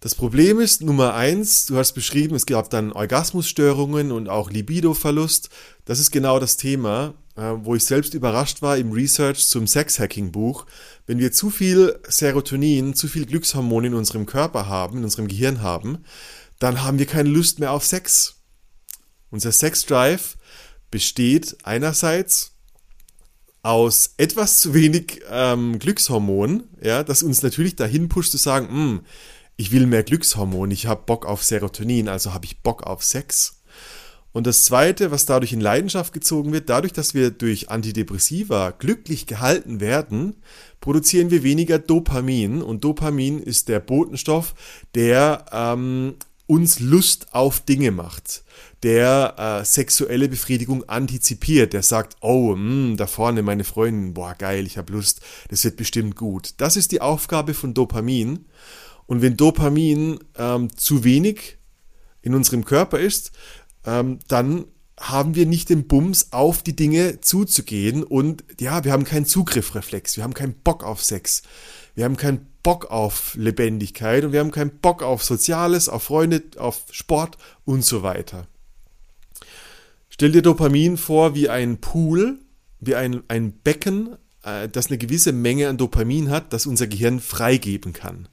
Das 0.00 0.16
Problem 0.16 0.58
ist, 0.58 0.82
Nummer 0.82 1.14
eins, 1.14 1.64
du 1.64 1.76
hast 1.76 1.92
beschrieben, 1.92 2.34
es 2.34 2.44
gab 2.44 2.70
dann 2.70 2.90
Orgasmusstörungen 2.90 4.10
und 4.10 4.28
auch 4.28 4.50
Libidoverlust. 4.50 5.48
Das 5.84 6.00
ist 6.00 6.10
genau 6.10 6.40
das 6.40 6.56
Thema, 6.56 7.14
äh, 7.36 7.52
wo 7.58 7.76
ich 7.76 7.84
selbst 7.84 8.14
überrascht 8.14 8.62
war 8.62 8.76
im 8.76 8.90
Research 8.90 9.46
zum 9.46 9.68
Sexhacking-Buch. 9.68 10.66
Wenn 11.06 11.20
wir 11.20 11.30
zu 11.30 11.50
viel 11.50 12.00
Serotonin, 12.08 12.94
zu 12.94 13.06
viel 13.06 13.26
Glückshormone 13.26 13.86
in 13.86 13.94
unserem 13.94 14.26
Körper 14.26 14.66
haben, 14.66 14.98
in 14.98 15.04
unserem 15.04 15.28
Gehirn 15.28 15.62
haben, 15.62 15.98
dann 16.58 16.82
haben 16.82 16.98
wir 16.98 17.06
keine 17.06 17.28
Lust 17.28 17.60
mehr 17.60 17.70
auf 17.70 17.84
Sex. 17.84 18.34
Unser 19.30 19.52
Sexdrive 19.52 20.36
besteht 20.96 21.58
einerseits 21.62 22.52
aus 23.62 24.14
etwas 24.16 24.60
zu 24.60 24.72
wenig 24.72 25.20
ähm, 25.30 25.78
Glückshormon, 25.78 26.62
ja, 26.82 27.04
das 27.04 27.22
uns 27.22 27.42
natürlich 27.42 27.76
dahin 27.76 28.08
pusht 28.08 28.30
zu 28.30 28.38
sagen, 28.38 28.68
hm, 28.70 29.00
ich 29.56 29.72
will 29.72 29.86
mehr 29.86 30.04
Glückshormon, 30.04 30.70
ich 30.70 30.86
habe 30.86 31.02
Bock 31.04 31.26
auf 31.26 31.44
Serotonin, 31.44 32.08
also 32.08 32.32
habe 32.32 32.46
ich 32.46 32.62
Bock 32.62 32.84
auf 32.84 33.04
Sex. 33.04 33.60
Und 34.32 34.46
das 34.46 34.64
Zweite, 34.64 35.10
was 35.10 35.26
dadurch 35.26 35.52
in 35.52 35.60
Leidenschaft 35.60 36.14
gezogen 36.14 36.54
wird, 36.54 36.70
dadurch, 36.70 36.94
dass 36.94 37.12
wir 37.12 37.30
durch 37.30 37.68
Antidepressiva 37.68 38.70
glücklich 38.70 39.26
gehalten 39.26 39.80
werden, 39.80 40.36
produzieren 40.80 41.30
wir 41.30 41.42
weniger 41.42 41.78
Dopamin. 41.78 42.62
Und 42.62 42.84
Dopamin 42.84 43.38
ist 43.38 43.68
der 43.68 43.80
Botenstoff, 43.80 44.54
der 44.94 45.44
ähm, 45.52 46.14
uns 46.46 46.80
Lust 46.80 47.34
auf 47.34 47.60
Dinge 47.60 47.90
macht, 47.90 48.44
der 48.82 49.34
äh, 49.36 49.64
sexuelle 49.64 50.28
Befriedigung 50.28 50.88
antizipiert, 50.88 51.72
der 51.72 51.82
sagt, 51.82 52.16
oh, 52.20 52.54
mh, 52.54 52.56
hm, 52.56 52.96
da 52.96 53.06
vorne 53.06 53.42
meine 53.42 53.64
Freundin, 53.64 54.14
boah, 54.14 54.34
geil, 54.38 54.66
ich 54.66 54.78
habe 54.78 54.92
Lust, 54.92 55.20
das 55.48 55.64
wird 55.64 55.76
bestimmt 55.76 56.16
gut. 56.16 56.54
Das 56.58 56.76
ist 56.76 56.92
die 56.92 57.00
Aufgabe 57.00 57.54
von 57.54 57.74
Dopamin. 57.74 58.46
Und 59.06 59.22
wenn 59.22 59.36
Dopamin 59.36 60.18
ähm, 60.36 60.76
zu 60.76 61.04
wenig 61.04 61.58
in 62.22 62.34
unserem 62.34 62.64
Körper 62.64 62.98
ist, 62.98 63.32
ähm, 63.84 64.18
dann 64.28 64.66
haben 64.98 65.34
wir 65.34 65.46
nicht 65.46 65.68
den 65.68 65.86
Bums, 65.86 66.32
auf 66.32 66.62
die 66.62 66.74
Dinge 66.74 67.20
zuzugehen 67.20 68.02
und 68.02 68.44
ja, 68.58 68.84
wir 68.84 68.92
haben 68.92 69.04
keinen 69.04 69.26
Zugriffreflex, 69.26 70.16
wir 70.16 70.24
haben 70.24 70.34
keinen 70.34 70.54
Bock 70.54 70.84
auf 70.84 71.02
Sex, 71.02 71.42
wir 71.94 72.04
haben 72.04 72.16
keinen 72.16 72.46
Bock 72.66 72.90
auf 72.90 73.36
Lebendigkeit 73.36 74.24
und 74.24 74.32
wir 74.32 74.40
haben 74.40 74.50
keinen 74.50 74.80
Bock 74.80 75.00
auf 75.00 75.22
Soziales, 75.22 75.88
auf 75.88 76.02
Freunde, 76.02 76.42
auf 76.56 76.82
Sport 76.90 77.38
und 77.64 77.84
so 77.84 78.02
weiter. 78.02 78.48
Stell 80.08 80.32
dir 80.32 80.42
Dopamin 80.42 80.96
vor 80.96 81.36
wie 81.36 81.48
ein 81.48 81.80
Pool, 81.80 82.40
wie 82.80 82.96
ein, 82.96 83.22
ein 83.28 83.52
Becken, 83.52 84.16
äh, 84.42 84.68
das 84.68 84.88
eine 84.88 84.98
gewisse 84.98 85.30
Menge 85.30 85.68
an 85.68 85.76
Dopamin 85.76 86.28
hat, 86.28 86.52
das 86.52 86.66
unser 86.66 86.88
Gehirn 86.88 87.20
freigeben 87.20 87.92
kann. 87.92 88.26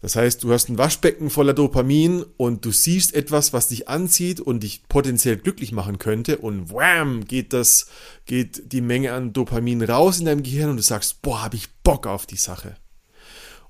Das 0.00 0.14
heißt, 0.14 0.44
du 0.44 0.52
hast 0.52 0.68
ein 0.68 0.78
Waschbecken 0.78 1.30
voller 1.30 1.52
Dopamin 1.52 2.24
und 2.36 2.64
du 2.64 2.70
siehst 2.70 3.12
etwas, 3.12 3.52
was 3.52 3.66
dich 3.66 3.88
anzieht 3.88 4.38
und 4.38 4.62
dich 4.62 4.84
potenziell 4.88 5.36
glücklich 5.36 5.72
machen 5.72 5.98
könnte 5.98 6.38
und 6.38 6.70
wham, 6.70 7.24
geht 7.24 7.52
das, 7.52 7.88
geht 8.24 8.70
die 8.70 8.82
Menge 8.82 9.14
an 9.14 9.32
Dopamin 9.32 9.82
raus 9.82 10.20
in 10.20 10.26
deinem 10.26 10.44
Gehirn 10.44 10.70
und 10.70 10.76
du 10.76 10.82
sagst, 10.84 11.22
boah, 11.22 11.42
hab 11.42 11.54
ich 11.54 11.74
Bock 11.82 12.06
auf 12.06 12.26
die 12.26 12.36
Sache. 12.36 12.76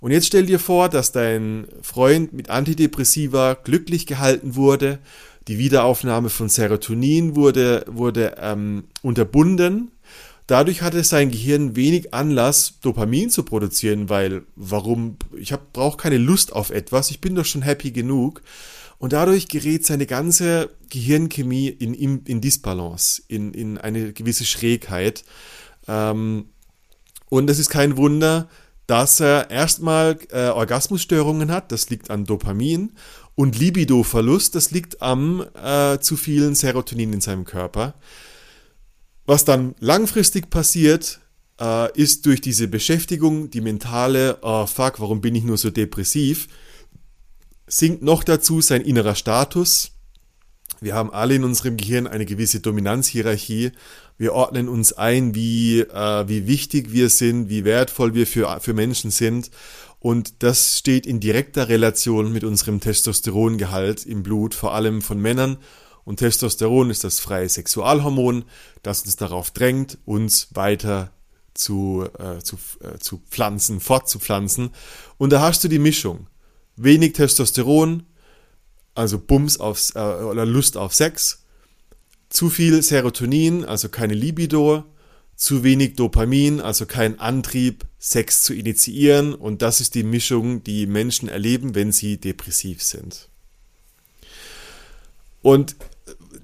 Und 0.05 0.11
jetzt 0.11 0.27
stell 0.27 0.45
dir 0.45 0.59
vor, 0.59 0.91
dass 0.91 1.13
dein 1.13 1.67
Freund 1.81 2.35
mit 2.35 2.51
Antidepressiva 2.51 3.55
glücklich 3.55 4.05
gehalten 4.05 4.55
wurde, 4.55 4.99
die 5.49 5.57
Wiederaufnahme 5.57 6.29
von 6.29 6.51
Serotonin 6.51 7.37
wurde, 7.37 7.87
wurde 7.89 8.35
ähm, 8.39 8.85
unterbunden 9.01 9.93
Dadurch 10.47 10.83
hatte 10.83 11.03
sein 11.05 11.31
Gehirn 11.31 11.75
wenig 11.75 12.13
Anlass, 12.13 12.75
Dopamin 12.83 13.31
zu 13.31 13.45
produzieren, 13.45 14.11
weil 14.11 14.43
warum? 14.57 15.17
Ich 15.39 15.55
brauche 15.73 15.97
keine 15.97 16.19
Lust 16.19 16.53
auf 16.53 16.69
etwas, 16.69 17.11
ich 17.11 17.23
bin 17.23 17.35
doch 17.35 17.47
schon 17.47 17.63
happy 17.63 17.91
genug. 17.91 18.43
Und 18.99 19.15
dadurch 19.15 19.49
gerät 19.49 19.87
seine 19.87 20.05
ganze 20.05 20.69
Gehirnchemie 20.91 21.69
in, 21.69 21.95
in, 21.95 22.23
in 22.27 22.43
Disbalance, 22.43 23.23
in, 23.27 23.55
in 23.55 23.79
eine 23.79 24.13
gewisse 24.13 24.45
Schrägheit. 24.45 25.25
Ähm, 25.89 26.51
und 27.31 27.49
es 27.49 27.59
ist 27.59 27.71
kein 27.71 27.97
Wunder, 27.97 28.51
dass 28.87 29.21
er 29.21 29.51
erstmal 29.51 30.19
äh, 30.31 30.49
Orgasmusstörungen 30.49 31.51
hat, 31.51 31.73
das 31.73 31.91
liegt 31.91 32.11
an 32.11 32.25
Dopamin, 32.25 32.93
und 33.35 33.59
Libidoverlust, 33.59 34.55
das 34.55 34.71
liegt 34.71 35.03
am 35.03 35.45
äh, 35.61 35.99
zu 35.99 36.17
vielen 36.17 36.55
Serotonin 36.55 37.13
in 37.13 37.21
seinem 37.21 37.45
Körper. 37.45 37.95
Was 39.27 39.45
dann 39.45 39.75
langfristig 39.81 40.51
passiert, 40.51 41.21
äh, 41.61 41.93
ist 41.99 42.27
durch 42.27 42.41
diese 42.41 42.69
Beschäftigung, 42.69 43.51
die 43.51 43.61
mentale, 43.61 44.39
oh 44.43 44.67
fuck, 44.67 45.01
warum 45.01 45.21
bin 45.21 45.35
ich 45.35 45.45
nur 45.45 45.57
so 45.57 45.71
depressiv, 45.71 46.49
sinkt 47.67 48.03
noch 48.03 48.23
dazu 48.23 48.61
sein 48.61 48.83
innerer 48.83 49.15
Status. 49.15 49.93
Wir 50.85 50.95
haben 50.95 51.11
alle 51.11 51.35
in 51.35 51.45
unserem 51.45 51.77
Gehirn 51.77 52.07
eine 52.07 52.27
gewisse 52.27 52.61
Dominanzhierarchie. 52.61 53.73
Wir 54.19 54.35
ordnen 54.35 54.69
uns 54.69 54.93
ein, 54.93 55.35
wie, 55.35 55.81
äh, 55.81 56.29
wie 56.29 56.47
wichtig 56.47 56.93
wir 56.93 57.09
sind, 57.09 57.49
wie 57.49 57.65
wertvoll 57.65 58.15
wir 58.15 58.27
für, 58.27 58.61
für 58.61 58.75
Menschen 58.75 59.11
sind. 59.11 59.51
Und 59.99 60.43
das 60.43 60.79
steht 60.79 61.07
in 61.07 61.21
direkter 61.21 61.71
Relation 61.71 62.33
mit 62.33 62.45
unserem 62.45 62.81
Testosterongehalt 62.81 64.05
im 64.05 64.23
Blut, 64.23 64.53
vor 64.53 64.75
allem 64.75 65.01
von 65.01 65.19
Männern 65.19 65.57
und 66.05 66.19
Testosteron 66.19 66.91
ist 66.91 67.03
das 67.03 67.19
freie 67.19 67.49
Sexualhormon, 67.49 68.45
das 68.83 69.03
uns 69.03 69.17
darauf 69.17 69.51
drängt, 69.51 69.99
uns 70.05 70.49
weiter 70.53 71.13
zu, 71.55 72.07
äh, 72.19 72.43
zu, 72.43 72.57
äh, 72.81 72.99
zu 72.99 73.23
pflanzen, 73.31 73.81
fortzupflanzen. 73.81 74.71
Und 75.17 75.31
da 75.31 75.41
hast 75.41 75.65
du 75.65 75.69
die 75.69 75.79
Mischung. 75.79 76.27
Wenig 76.77 77.15
Testosteron, 77.15 78.03
also 78.95 79.19
Bums 79.19 79.59
auf, 79.59 79.95
äh, 79.95 79.99
oder 79.99 80.47
Lust 80.47 80.77
auf 80.77 80.95
Sex, 80.95 81.45
zu 82.29 82.51
viel 82.51 82.83
Serotonin, 82.83 83.65
also 83.65 83.89
keine 83.89 84.15
Libido, 84.15 84.85
zu 85.37 85.65
wenig 85.65 85.97
Dopamin, 85.97 86.61
also 86.61 86.87
kein 86.87 87.19
Antrieb, 87.19 87.85
Sex 87.99 88.43
zu 88.43 88.55
initiieren. 88.55 89.35
Und 89.35 89.63
das 89.63 89.81
ist 89.81 89.95
die 89.95 90.05
Mischung, 90.05 90.63
die 90.63 90.87
Menschen 90.87 91.29
erleben, 91.29 91.75
wenn 91.75 91.93
sie 91.93 92.19
depressiv 92.19 92.83
sind. 92.83 93.29
Und 95.43 95.77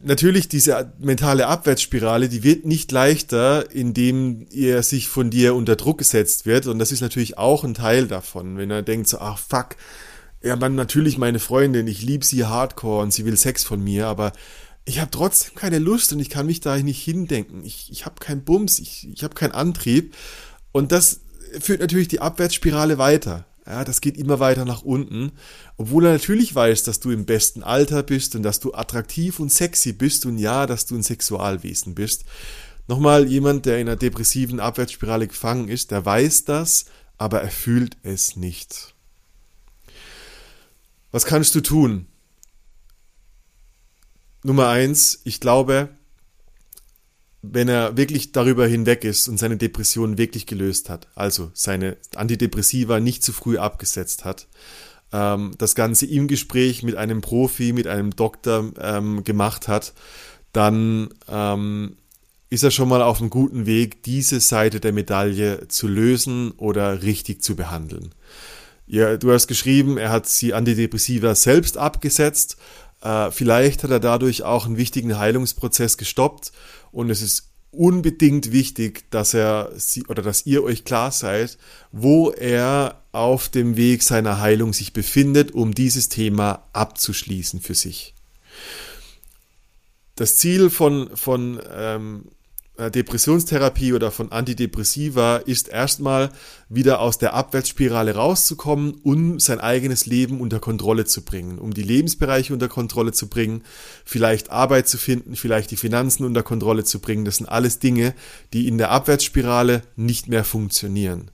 natürlich 0.03 0.49
diese 0.49 0.93
mentale 0.99 1.47
Abwärtsspirale, 1.47 2.29
die 2.29 2.43
wird 2.43 2.65
nicht 2.67 2.91
leichter, 2.93 3.71
indem 3.71 4.47
er 4.53 4.83
sich 4.83 5.09
von 5.09 5.31
dir 5.31 5.55
unter 5.55 5.77
Druck 5.77 5.99
gesetzt 5.99 6.47
wird. 6.47 6.67
Und 6.67 6.79
das 6.79 6.93
ist 6.93 7.01
natürlich 7.01 7.39
auch 7.39 7.65
ein 7.65 7.75
Teil 7.75 8.07
davon, 8.09 8.57
wenn 8.57 8.71
er 8.71 8.83
denkt 8.83 9.09
so, 9.09 9.19
ach 9.19 9.39
fuck, 9.39 9.77
ja 10.43 10.57
man, 10.57 10.75
natürlich 10.75 11.19
meine 11.19 11.39
Freundin, 11.39 11.87
ich 11.87 12.03
liebe 12.03 12.25
sie 12.25 12.45
hardcore 12.45 13.03
und 13.03 13.13
sie 13.13 13.25
will 13.25 13.37
Sex 13.37 13.65
von 13.65 13.83
mir, 13.83 14.07
aber 14.07 14.33
ich 14.85 15.01
habe 15.01 15.11
trotzdem 15.11 15.55
keine 15.55 15.79
Lust 15.79 16.13
und 16.13 16.21
ich 16.21 16.31
kann 16.31 16.47
mich 16.47 16.61
da 16.61 16.77
nicht 16.79 17.03
hindenken. 17.03 17.65
Ich, 17.65 17.91
ich 17.93 18.07
habe 18.07 18.17
keinen 18.19 18.45
Bums, 18.45 18.79
ich, 18.79 19.09
ich 19.13 19.23
habe 19.23 19.35
keinen 19.35 19.53
Antrieb. 19.53 20.17
Und 20.73 20.91
das 20.93 21.21
führt 21.61 21.81
natürlich 21.81 22.09
die 22.09 22.21
Abwärtsspirale 22.21 22.99
weiter. 22.99 23.45
Ja, 23.67 23.85
das 23.85 24.01
geht 24.01 24.17
immer 24.17 24.41
weiter 24.41 24.65
nach 24.65 24.83
unten. 24.83 25.33
Obwohl 25.77 26.07
er 26.07 26.13
natürlich 26.13 26.55
weiß, 26.55 26.83
dass 26.83 26.99
du 26.99 27.11
im 27.11 27.25
besten 27.25 27.63
Alter 27.63 28.03
bist 28.03 28.35
und 28.35 28.43
dass 28.43 28.59
du 28.59 28.73
attraktiv 28.73 29.39
und 29.39 29.53
sexy 29.53 29.93
bist 29.93 30.27
und 30.27 30.39
ja, 30.39 30.67
dass 30.67 30.87
du 30.87 30.97
ein 30.97 31.03
Sexualwesen 31.03 31.95
bist. 31.95 32.25
Nochmal 32.89 33.29
jemand, 33.29 33.67
der 33.67 33.79
in 33.79 33.87
einer 33.87 33.97
depressiven 33.97 34.59
Abwärtsspirale 34.59 35.29
gefangen 35.29 35.69
ist, 35.69 35.93
der 35.93 36.05
weiß 36.05 36.45
das, 36.47 36.87
aber 37.19 37.43
er 37.43 37.51
fühlt 37.51 37.97
es 38.03 38.35
nicht. 38.35 38.95
Was 41.13 41.25
kannst 41.25 41.55
du 41.55 41.61
tun? 41.61 42.07
Nummer 44.43 44.69
eins, 44.69 45.21
ich 45.25 45.41
glaube, 45.41 45.91
wenn 47.43 47.69
er 47.69 47.97
wirklich 47.97 48.33
darüber 48.33 48.67
hinweg 48.67 49.05
ist 49.05 49.29
und 49.29 49.39
seine 49.39 49.57
Depression 49.57 50.19
wirklich 50.19 50.47
gelöst 50.47 50.91
hat, 50.91 51.09
also 51.15 51.51
seine 51.55 51.97
Antidepressiva 52.15 53.01
nicht 53.01 53.23
zu 53.23 53.33
früh 53.33 53.59
abgesetzt 53.59 54.25
hat, 54.25 54.49
ähm, 55.13 55.53
das 55.59 55.75
Ganze 55.75 56.07
im 56.07 56.29
Gespräch 56.29 56.83
mit 56.83 56.97
einem 56.97 57.21
Profi, 57.21 57.73
mit 57.73 57.87
einem 57.87 58.15
Doktor 58.15 58.73
ähm, 58.79 59.25
gemacht 59.25 59.69
hat, 59.69 59.95
dann 60.53 61.09
ähm, 61.29 61.97
ist 62.51 62.65
er 62.65 62.71
schon 62.71 62.89
mal 62.89 63.03
auf 63.03 63.21
einem 63.21 63.31
guten 63.31 63.65
Weg, 63.67 64.03
diese 64.03 64.41
Seite 64.41 64.81
der 64.81 64.93
Medaille 64.93 65.69
zu 65.69 65.87
lösen 65.87 66.51
oder 66.53 67.03
richtig 67.03 67.43
zu 67.43 67.57
behandeln. 67.57 68.11
Ja, 68.93 69.17
du 69.17 69.31
hast 69.31 69.47
geschrieben, 69.47 69.99
er 69.99 70.11
hat 70.11 70.27
sie 70.27 70.53
Antidepressiva 70.53 71.37
selbst 71.37 71.79
abgesetzt. 71.79 72.57
Äh, 73.03 73.31
vielleicht 73.31 73.85
hat 73.85 73.93
er 73.93 74.01
dadurch 74.01 74.43
auch 74.43 74.67
einen 74.67 74.79
wichtigen 74.79 75.17
Heilungsprozess 75.17 75.97
gestoppt 75.97 76.51
und 76.91 77.09
es 77.09 77.23
ist 77.23 77.51
unbedingt 77.71 78.51
wichtig, 78.51 79.09
dass 79.13 79.33
er 79.33 79.71
sie 79.77 80.07
oder 80.07 80.23
dass 80.23 80.45
ihr 80.45 80.65
euch 80.65 80.83
klar 80.85 81.13
seid, 81.13 81.57
wo 81.93 82.33
er 82.33 83.01
auf 83.13 83.49
dem 83.49 83.77
Weg 83.77 84.03
seiner 84.03 84.41
Heilung 84.41 84.73
sich 84.73 84.93
befindet, 84.93 85.53
um 85.53 85.73
dieses 85.73 86.09
Thema 86.09 86.67
abzuschließen 86.73 87.61
für 87.61 87.77
sich. 87.77 88.17
Das 90.17 90.37
Ziel 90.37 90.69
von, 90.69 91.17
von 91.17 91.61
ähm, 91.73 92.25
äh, 92.27 92.40
Depressionstherapie 92.89 93.93
oder 93.93 94.11
von 94.11 94.33
Antidepressiva 94.33 95.37
ist 95.37 95.69
erstmal 95.69 96.31
wieder 96.69 97.01
aus 97.01 97.19
der 97.19 97.35
Abwärtsspirale 97.35 98.15
rauszukommen, 98.15 98.95
um 99.03 99.39
sein 99.39 99.61
eigenes 99.61 100.07
Leben 100.07 100.41
unter 100.41 100.61
Kontrolle 100.61 101.05
zu 101.05 101.23
bringen, 101.23 101.59
um 101.59 101.75
die 101.75 101.83
Lebensbereiche 101.83 102.55
unter 102.55 102.69
Kontrolle 102.69 103.13
zu 103.13 103.29
bringen, 103.29 103.65
vielleicht 104.05 104.51
Arbeit 104.51 104.89
zu 104.89 104.97
finden, 104.97 105.37
vielleicht 105.37 105.71
die 105.73 105.77
Finanzen 105.77 106.25
unter 106.25 106.43
Kontrolle 106.43 106.85
zu 106.85 107.01
bringen. 107.01 107.27
Das 107.27 107.37
sind 107.37 107.47
alles 107.47 107.81
Dinge, 107.81 108.15
die 108.55 108.69
in 108.69 108.79
der 108.79 108.91
Abwärtsspirale 108.91 109.83
nicht 109.97 110.29
mehr 110.29 110.45
funktionieren. 110.45 111.31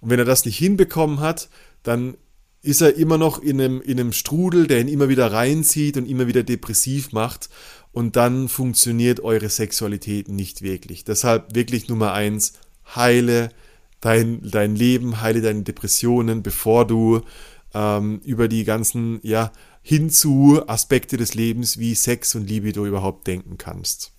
Und 0.00 0.10
wenn 0.10 0.18
er 0.18 0.24
das 0.24 0.46
nicht 0.46 0.56
hinbekommen 0.56 1.20
hat, 1.20 1.48
dann 1.82 2.16
ist 2.62 2.80
er 2.80 2.96
immer 2.96 3.16
noch 3.16 3.38
in 3.38 3.60
einem, 3.60 3.80
in 3.80 4.00
einem 4.00 4.12
Strudel, 4.12 4.66
der 4.66 4.80
ihn 4.80 4.88
immer 4.88 5.08
wieder 5.08 5.32
reinzieht 5.32 5.96
und 5.96 6.06
immer 6.06 6.26
wieder 6.26 6.42
depressiv 6.42 7.12
macht 7.12 7.48
und 7.96 8.14
dann 8.14 8.50
funktioniert 8.50 9.20
eure 9.20 9.48
Sexualität 9.48 10.28
nicht 10.28 10.60
wirklich. 10.60 11.04
Deshalb 11.04 11.54
wirklich 11.54 11.88
Nummer 11.88 12.12
eins, 12.12 12.52
heile 12.94 13.48
dein, 14.02 14.42
dein 14.42 14.76
Leben, 14.76 15.22
heile 15.22 15.40
deine 15.40 15.62
Depressionen, 15.62 16.42
bevor 16.42 16.86
du 16.86 17.22
ähm, 17.72 18.20
über 18.22 18.48
die 18.48 18.64
ganzen, 18.64 19.18
ja, 19.22 19.50
hinzu 19.80 20.60
Aspekte 20.66 21.16
des 21.16 21.32
Lebens 21.32 21.78
wie 21.78 21.94
Sex 21.94 22.34
und 22.34 22.46
Libido 22.46 22.84
überhaupt 22.84 23.26
denken 23.28 23.56
kannst. 23.56 24.12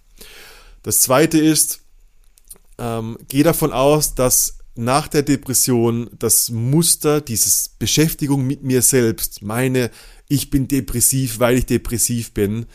Das 0.82 1.02
zweite 1.02 1.38
ist, 1.38 1.82
ähm, 2.80 3.20
geh 3.28 3.44
davon 3.44 3.72
aus, 3.72 4.16
dass 4.16 4.58
nach 4.74 5.08
der 5.08 5.22
Depression 5.22 6.10
das 6.18 6.50
Muster, 6.50 7.22
dieses 7.22 7.70
Beschäftigung 7.78 8.48
mit 8.48 8.64
mir 8.64 8.82
selbst, 8.82 9.44
meine, 9.44 9.92
ich 10.28 10.50
bin 10.50 10.68
depressiv, 10.68 11.38
weil 11.38 11.60
ich 11.60 11.68
depressiv 11.68 12.32
bin, 12.32 12.66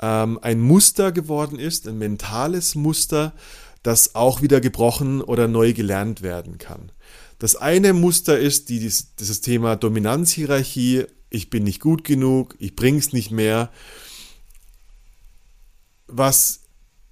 ähm, 0.00 0.38
ein 0.42 0.60
Muster 0.60 1.12
geworden 1.12 1.58
ist, 1.58 1.86
ein 1.86 1.98
mentales 1.98 2.74
Muster, 2.74 3.32
das 3.82 4.14
auch 4.14 4.42
wieder 4.42 4.60
gebrochen 4.60 5.22
oder 5.22 5.48
neu 5.48 5.72
gelernt 5.72 6.22
werden 6.22 6.58
kann. 6.58 6.92
Das 7.38 7.56
eine 7.56 7.92
Muster 7.94 8.38
ist 8.38 8.68
die, 8.68 8.78
dieses 8.78 9.40
Thema 9.40 9.76
Dominanzhierarchie, 9.76 11.06
ich 11.30 11.48
bin 11.48 11.64
nicht 11.64 11.80
gut 11.80 12.04
genug, 12.04 12.56
ich 12.58 12.76
bring's 12.76 13.12
nicht 13.12 13.30
mehr, 13.30 13.70
was 16.06 16.60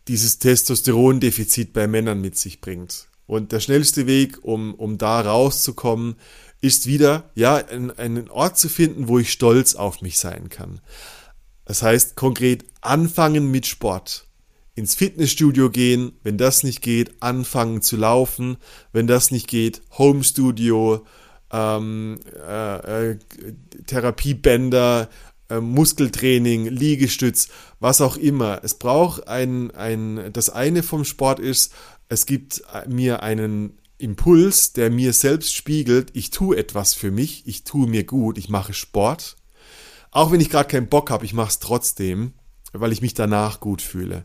dieses 0.09 0.39
Testosterondefizit 0.39 1.73
bei 1.73 1.87
Männern 1.87 2.21
mit 2.21 2.37
sich 2.37 2.61
bringt. 2.61 3.07
Und 3.27 3.53
der 3.53 3.61
schnellste 3.61 4.07
Weg, 4.07 4.43
um, 4.43 4.75
um 4.75 4.99
da 4.99 5.21
rauszukommen, 5.21 6.17
ist 6.61 6.87
wieder, 6.87 7.31
ja, 7.35 7.57
einen 7.57 8.31
Ort 8.31 8.59
zu 8.59 8.69
finden, 8.69 9.07
wo 9.07 9.19
ich 9.19 9.31
stolz 9.31 9.75
auf 9.75 10.03
mich 10.03 10.19
sein 10.19 10.49
kann. 10.49 10.81
Das 11.69 11.83
heißt 11.83 12.17
konkret 12.17 12.65
anfangen 12.81 13.51
mit 13.51 13.67
Sport. 13.67 14.27
Ins 14.75 14.95
Fitnessstudio 14.95 15.69
gehen, 15.69 16.13
wenn 16.23 16.39
das 16.39 16.63
nicht 16.63 16.81
geht, 16.81 17.23
anfangen 17.23 17.83
zu 17.83 17.99
laufen, 17.99 18.57
wenn 18.93 19.07
das 19.07 19.31
nicht 19.31 19.49
geht, 19.49 19.83
Homestudio, 19.99 21.05
ähm, 21.53 22.21
äh, 22.35 23.11
äh, 23.11 23.19
Therapiebänder, 23.87 25.11
äh, 25.51 25.61
Muskeltraining, 25.61 26.69
Liegestütz, 26.69 27.49
was 27.81 28.01
auch 28.01 28.17
immer. 28.17 28.61
Es 28.63 28.75
braucht 28.75 29.29
ein, 29.29 29.71
ein, 29.73 30.31
das 30.33 30.49
eine 30.49 30.83
vom 30.83 31.05
Sport 31.05 31.39
ist, 31.39 31.75
es 32.09 32.25
gibt 32.25 32.63
mir 32.89 33.23
einen 33.23 33.77
Impuls, 33.99 34.73
der 34.73 34.91
mir 34.91 35.13
selbst 35.13 35.55
spiegelt, 35.55 36.13
ich 36.15 36.31
tue 36.31 36.57
etwas 36.57 36.95
für 36.95 37.11
mich, 37.11 37.47
ich 37.47 37.65
tue 37.65 37.87
mir 37.87 38.05
gut, 38.05 38.39
ich 38.39 38.49
mache 38.49 38.73
Sport 38.73 39.38
auch 40.11 40.33
wenn 40.33 40.41
ich 40.41 40.51
gerade 40.51 40.69
keinen 40.69 40.89
Bock 40.89 41.11
habe, 41.11 41.25
ich 41.25 41.35
mache 41.35 41.51
es 41.51 41.59
trotzdem, 41.59 42.33
weil 42.73 42.93
ich 42.93 43.03
mich 43.03 43.15
danach 43.15 43.61
gut 43.61 43.83
fühle. 43.83 44.23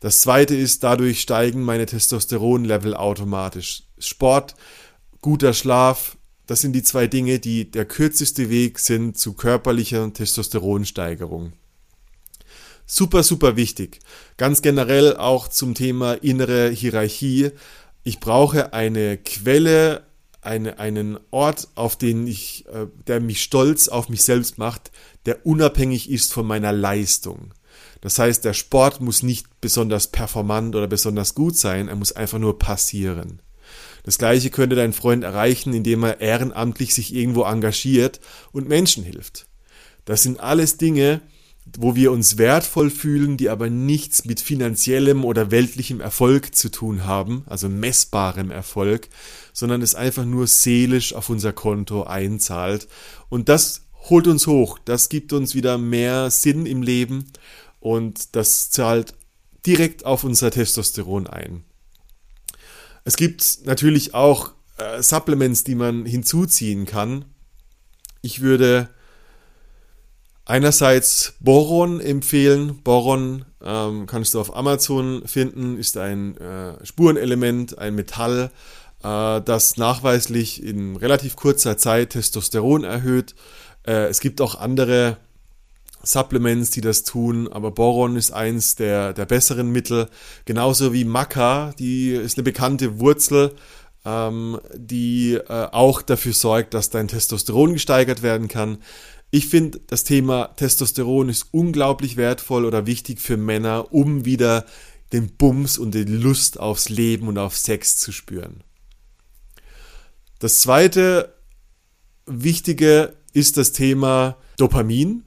Das 0.00 0.20
zweite 0.20 0.54
ist, 0.54 0.84
dadurch 0.84 1.20
steigen 1.20 1.62
meine 1.62 1.86
Testosteronlevel 1.86 2.94
automatisch. 2.94 3.84
Sport, 3.98 4.54
guter 5.20 5.54
Schlaf, 5.54 6.16
das 6.46 6.60
sind 6.60 6.74
die 6.74 6.82
zwei 6.82 7.06
Dinge, 7.06 7.38
die 7.38 7.70
der 7.70 7.86
kürzeste 7.86 8.50
Weg 8.50 8.78
sind 8.78 9.16
zu 9.16 9.32
körperlicher 9.32 10.12
Testosteronsteigerung. 10.12 11.54
Super, 12.86 13.22
super 13.22 13.56
wichtig. 13.56 14.00
Ganz 14.36 14.60
generell 14.60 15.16
auch 15.16 15.48
zum 15.48 15.74
Thema 15.74 16.14
innere 16.14 16.68
Hierarchie. 16.68 17.52
Ich 18.02 18.20
brauche 18.20 18.74
eine 18.74 19.16
Quelle 19.16 20.02
eine, 20.46 20.78
einen 20.78 21.18
Ort, 21.30 21.68
auf 21.74 21.96
den 21.96 22.26
ich, 22.26 22.66
äh, 22.68 22.86
der 23.06 23.20
mich 23.20 23.42
stolz 23.42 23.88
auf 23.88 24.08
mich 24.08 24.22
selbst 24.22 24.58
macht, 24.58 24.90
der 25.26 25.44
unabhängig 25.46 26.10
ist 26.10 26.32
von 26.32 26.46
meiner 26.46 26.72
Leistung. 26.72 27.54
Das 28.00 28.18
heißt, 28.18 28.44
der 28.44 28.52
Sport 28.52 29.00
muss 29.00 29.22
nicht 29.22 29.46
besonders 29.60 30.08
performant 30.08 30.76
oder 30.76 30.86
besonders 30.86 31.34
gut 31.34 31.56
sein, 31.56 31.88
er 31.88 31.96
muss 31.96 32.12
einfach 32.12 32.38
nur 32.38 32.58
passieren. 32.58 33.40
Das 34.02 34.18
gleiche 34.18 34.50
könnte 34.50 34.76
dein 34.76 34.92
Freund 34.92 35.24
erreichen, 35.24 35.72
indem 35.72 36.04
er 36.04 36.20
ehrenamtlich 36.20 36.94
sich 36.94 37.14
irgendwo 37.14 37.44
engagiert 37.44 38.20
und 38.52 38.68
Menschen 38.68 39.02
hilft. 39.02 39.46
Das 40.04 40.22
sind 40.22 40.40
alles 40.40 40.76
Dinge, 40.76 41.22
wo 41.66 41.96
wir 41.96 42.12
uns 42.12 42.38
wertvoll 42.38 42.90
fühlen, 42.90 43.36
die 43.36 43.48
aber 43.48 43.70
nichts 43.70 44.24
mit 44.24 44.40
finanziellem 44.40 45.24
oder 45.24 45.50
weltlichem 45.50 46.00
Erfolg 46.00 46.54
zu 46.54 46.70
tun 46.70 47.04
haben, 47.04 47.44
also 47.46 47.68
messbarem 47.68 48.50
Erfolg, 48.50 49.08
sondern 49.52 49.82
es 49.82 49.94
einfach 49.94 50.24
nur 50.24 50.46
seelisch 50.46 51.14
auf 51.14 51.30
unser 51.30 51.52
Konto 51.52 52.04
einzahlt. 52.04 52.86
Und 53.28 53.48
das 53.48 53.86
holt 54.10 54.26
uns 54.26 54.46
hoch, 54.46 54.78
das 54.84 55.08
gibt 55.08 55.32
uns 55.32 55.54
wieder 55.54 55.78
mehr 55.78 56.30
Sinn 56.30 56.66
im 56.66 56.82
Leben 56.82 57.24
und 57.80 58.36
das 58.36 58.70
zahlt 58.70 59.14
direkt 59.66 60.04
auf 60.04 60.24
unser 60.24 60.50
Testosteron 60.50 61.26
ein. 61.26 61.64
Es 63.04 63.16
gibt 63.16 63.60
natürlich 63.64 64.14
auch 64.14 64.52
äh, 64.78 65.02
Supplements, 65.02 65.64
die 65.64 65.74
man 65.74 66.04
hinzuziehen 66.04 66.84
kann. 66.86 67.24
Ich 68.22 68.40
würde 68.40 68.88
einerseits 70.44 71.34
Boron 71.40 72.00
empfehlen. 72.00 72.80
Boron 72.82 73.44
ähm, 73.62 74.06
kannst 74.06 74.34
du 74.34 74.40
auf 74.40 74.54
Amazon 74.54 75.22
finden, 75.26 75.78
ist 75.78 75.96
ein 75.96 76.36
äh, 76.36 76.84
Spurenelement, 76.84 77.78
ein 77.78 77.94
Metall, 77.94 78.50
äh, 79.02 79.40
das 79.40 79.76
nachweislich 79.76 80.62
in 80.62 80.96
relativ 80.96 81.36
kurzer 81.36 81.78
Zeit 81.78 82.10
Testosteron 82.10 82.84
erhöht. 82.84 83.34
Äh, 83.86 84.08
es 84.08 84.20
gibt 84.20 84.40
auch 84.40 84.54
andere 84.56 85.16
Supplements, 86.02 86.70
die 86.70 86.82
das 86.82 87.02
tun, 87.04 87.48
aber 87.50 87.70
Boron 87.70 88.16
ist 88.16 88.30
eins 88.30 88.76
der, 88.76 89.14
der 89.14 89.24
besseren 89.24 89.72
Mittel. 89.72 90.08
Genauso 90.44 90.92
wie 90.92 91.04
Maca, 91.04 91.72
die 91.78 92.10
ist 92.10 92.36
eine 92.36 92.44
bekannte 92.44 93.00
Wurzel, 93.00 93.54
ähm, 94.04 94.60
die 94.74 95.34
äh, 95.34 95.68
auch 95.72 96.02
dafür 96.02 96.34
sorgt, 96.34 96.74
dass 96.74 96.90
dein 96.90 97.08
Testosteron 97.08 97.72
gesteigert 97.72 98.22
werden 98.22 98.48
kann. 98.48 98.78
Ich 99.34 99.48
finde, 99.48 99.80
das 99.88 100.04
Thema 100.04 100.54
Testosteron 100.54 101.28
ist 101.28 101.48
unglaublich 101.50 102.16
wertvoll 102.16 102.64
oder 102.64 102.86
wichtig 102.86 103.18
für 103.18 103.36
Männer, 103.36 103.92
um 103.92 104.24
wieder 104.24 104.64
den 105.12 105.26
Bums 105.26 105.76
und 105.76 105.92
die 105.92 106.04
Lust 106.04 106.60
aufs 106.60 106.88
Leben 106.88 107.26
und 107.26 107.36
auf 107.36 107.56
Sex 107.56 107.96
zu 107.96 108.12
spüren. 108.12 108.62
Das 110.38 110.60
zweite 110.60 111.34
wichtige 112.26 113.16
ist 113.32 113.56
das 113.56 113.72
Thema 113.72 114.36
Dopamin. 114.56 115.24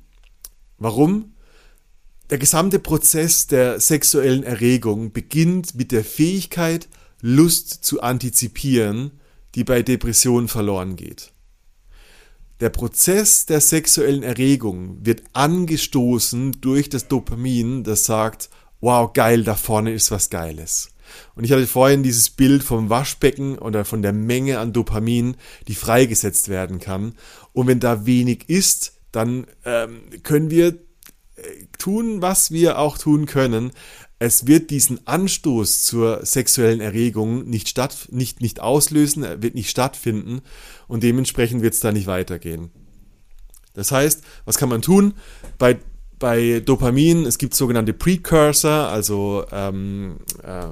Warum? 0.77 1.33
Der 2.29 2.37
gesamte 2.37 2.79
Prozess 2.79 3.47
der 3.47 3.81
sexuellen 3.81 4.43
Erregung 4.43 5.11
beginnt 5.11 5.75
mit 5.75 5.91
der 5.91 6.05
Fähigkeit, 6.05 6.87
Lust 7.19 7.83
zu 7.83 8.01
antizipieren, 8.01 9.19
die 9.53 9.65
bei 9.65 9.81
Depressionen 9.81 10.47
verloren 10.47 10.95
geht. 10.95 11.33
Der 12.59 12.69
Prozess 12.69 13.45
der 13.45 13.61
sexuellen 13.61 14.23
Erregung 14.23 14.97
wird 15.05 15.23
angestoßen 15.33 16.59
durch 16.59 16.89
das 16.89 17.07
Dopamin, 17.07 17.83
das 17.83 18.05
sagt, 18.05 18.49
wow, 18.81 19.11
geil, 19.13 19.43
da 19.43 19.55
vorne 19.55 19.93
ist 19.93 20.09
was 20.09 20.29
Geiles. 20.29 20.89
Und 21.35 21.43
ich 21.43 21.51
hatte 21.51 21.67
vorhin 21.67 22.03
dieses 22.03 22.29
Bild 22.29 22.63
vom 22.63 22.89
Waschbecken 22.89 23.57
oder 23.59 23.85
von 23.85 24.01
der 24.01 24.13
Menge 24.13 24.59
an 24.59 24.73
Dopamin, 24.73 25.37
die 25.67 25.75
freigesetzt 25.75 26.49
werden 26.49 26.79
kann. 26.79 27.13
Und 27.53 27.67
wenn 27.67 27.79
da 27.79 28.05
wenig 28.05 28.49
ist, 28.49 28.93
dann 29.11 29.47
ähm, 29.63 30.01
können 30.23 30.49
wir 30.49 30.67
äh, 30.67 31.41
tun, 31.77 32.21
was 32.21 32.51
wir 32.51 32.79
auch 32.79 32.97
tun 32.97 33.25
können. 33.25 33.71
Es 34.19 34.47
wird 34.47 34.71
diesen 34.71 35.05
Anstoß 35.05 35.83
zur 35.83 36.25
sexuellen 36.25 36.81
Erregung 36.81 37.47
nicht, 37.47 37.69
statt, 37.69 38.07
nicht, 38.11 38.41
nicht 38.41 38.59
auslösen, 38.59 39.23
wird 39.41 39.53
nicht 39.53 39.69
stattfinden 39.69 40.41
und 40.87 41.03
dementsprechend 41.03 41.61
wird 41.61 41.75
es 41.75 41.79
da 41.79 41.91
nicht 41.91 42.07
weitergehen. 42.07 42.71
Das 43.73 43.91
heißt, 43.91 44.23
was 44.45 44.57
kann 44.57 44.69
man 44.69 44.81
tun? 44.81 45.13
Bei, 45.59 45.77
bei 46.17 46.61
Dopamin, 46.61 47.27
es 47.27 47.37
gibt 47.37 47.53
sogenannte 47.53 47.93
Precursor, 47.93 48.87
also 48.87 49.45
ähm, 49.51 50.17
äh, 50.41 50.69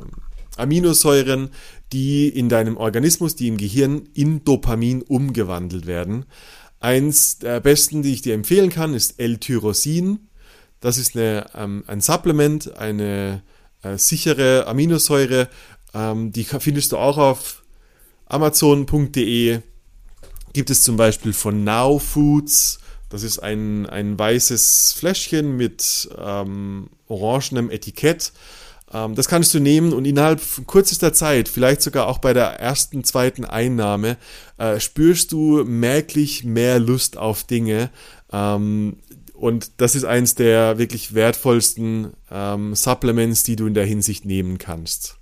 Aminosäuren, 0.57 1.49
die 1.93 2.27
in 2.29 2.49
deinem 2.49 2.77
Organismus, 2.77 3.35
die 3.35 3.47
im 3.47 3.57
Gehirn 3.57 4.09
in 4.15 4.43
Dopamin 4.43 5.03
umgewandelt 5.03 5.85
werden. 5.85 6.25
Eins 6.79 7.37
der 7.37 7.59
besten, 7.59 8.01
die 8.01 8.13
ich 8.13 8.21
dir 8.23 8.33
empfehlen 8.33 8.69
kann, 8.69 8.95
ist 8.95 9.19
L-Tyrosin. 9.19 10.24
Das 10.85 10.99
ist 10.99 11.15
eine, 11.15 11.47
ähm, 11.55 11.83
ein 11.87 11.99
Supplement, 11.99 12.77
eine 12.77 13.41
äh, 13.81 13.97
sichere 13.97 14.67
Aminosäure. 14.67 15.49
Ähm, 15.95 16.31
die 16.31 16.43
findest 16.43 16.91
du 16.91 16.97
auch 16.97 17.17
auf 17.17 17.63
amazon.de. 18.27 19.61
Gibt 20.53 20.69
es 20.69 20.83
zum 20.83 20.95
Beispiel 20.95 21.33
von 21.33 21.63
Now 21.63 21.97
Foods. 21.97 22.77
Das 23.09 23.23
ist 23.23 23.39
ein, 23.39 23.87
ein 23.87 24.19
weißes 24.19 24.93
Fläschchen 24.95 25.57
mit 25.57 26.07
ähm, 26.19 26.91
orangenem 27.07 27.71
Etikett. 27.71 28.31
Ähm, 28.93 29.15
das 29.15 29.27
kannst 29.27 29.55
du 29.55 29.59
nehmen 29.59 29.91
und 29.91 30.05
innerhalb 30.05 30.39
kürzester 30.67 31.13
Zeit, 31.13 31.49
vielleicht 31.49 31.81
sogar 31.81 32.05
auch 32.05 32.19
bei 32.19 32.33
der 32.33 32.59
ersten, 32.59 33.03
zweiten 33.03 33.43
Einnahme, 33.43 34.17
äh, 34.59 34.79
spürst 34.79 35.31
du 35.31 35.63
merklich 35.63 36.43
mehr 36.43 36.77
Lust 36.77 37.17
auf 37.17 37.43
Dinge. 37.43 37.89
Ähm, 38.31 38.97
und 39.37 39.71
das 39.77 39.95
ist 39.95 40.05
eins 40.05 40.35
der 40.35 40.77
wirklich 40.77 41.13
wertvollsten 41.13 42.13
ähm, 42.31 42.75
Supplements, 42.75 43.43
die 43.43 43.55
du 43.55 43.67
in 43.67 43.73
der 43.73 43.85
Hinsicht 43.85 44.25
nehmen 44.25 44.57
kannst. 44.57 45.17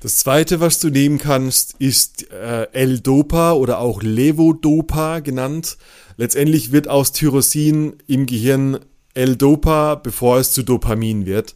Das 0.00 0.18
zweite, 0.18 0.58
was 0.58 0.80
du 0.80 0.90
nehmen 0.90 1.18
kannst, 1.18 1.76
ist 1.78 2.28
äh, 2.32 2.64
L-Dopa 2.72 3.52
oder 3.52 3.78
auch 3.78 4.02
Levodopa 4.02 5.20
genannt. 5.20 5.78
Letztendlich 6.16 6.72
wird 6.72 6.88
aus 6.88 7.12
Tyrosin 7.12 7.94
im 8.08 8.26
Gehirn 8.26 8.80
L-Dopa, 9.14 9.94
bevor 9.94 10.38
es 10.38 10.52
zu 10.52 10.64
Dopamin 10.64 11.24
wird. 11.24 11.54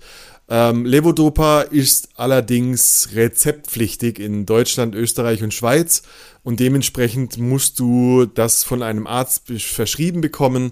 Ähm, 0.49 0.85
Levodopa 0.85 1.63
ist 1.63 2.11
allerdings 2.15 3.09
rezeptpflichtig 3.15 4.21
in 4.21 4.47
Deutschland, 4.47 4.95
Österreich 4.95 5.43
und 5.43 5.53
Schweiz 5.53 6.05
und 6.45 6.61
dementsprechend 6.61 7.39
musst 7.39 7.81
du 7.81 8.27
das 8.27 8.63
von 8.63 8.81
einem 8.85 9.09
Arzt 9.09 9.51
verschrieben 9.59 10.21
bekommen, 10.21 10.71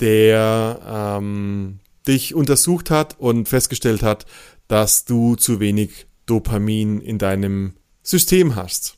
der 0.00 1.18
ähm, 1.20 1.80
dich 2.06 2.34
untersucht 2.34 2.90
hat 2.90 3.18
und 3.18 3.48
festgestellt 3.48 4.02
hat, 4.02 4.26
dass 4.68 5.04
du 5.04 5.36
zu 5.36 5.60
wenig 5.60 6.06
Dopamin 6.26 7.00
in 7.00 7.18
deinem 7.18 7.74
System 8.02 8.56
hast. 8.56 8.96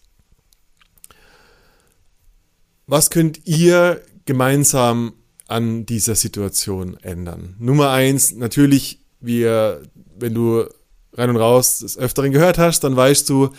Was 2.86 3.10
könnt 3.10 3.46
ihr 3.46 4.02
gemeinsam 4.24 5.12
an 5.46 5.84
dieser 5.84 6.14
Situation 6.14 6.96
ändern? 7.02 7.54
Nummer 7.58 7.90
eins, 7.90 8.34
natürlich, 8.34 9.00
wir, 9.20 9.82
wenn 10.18 10.34
du 10.34 10.64
rein 11.12 11.30
und 11.30 11.36
raus 11.36 11.80
des 11.80 11.98
Öfteren 11.98 12.32
gehört 12.32 12.58
hast, 12.58 12.84
dann 12.84 12.96
weißt 12.96 13.28
du, 13.28 13.50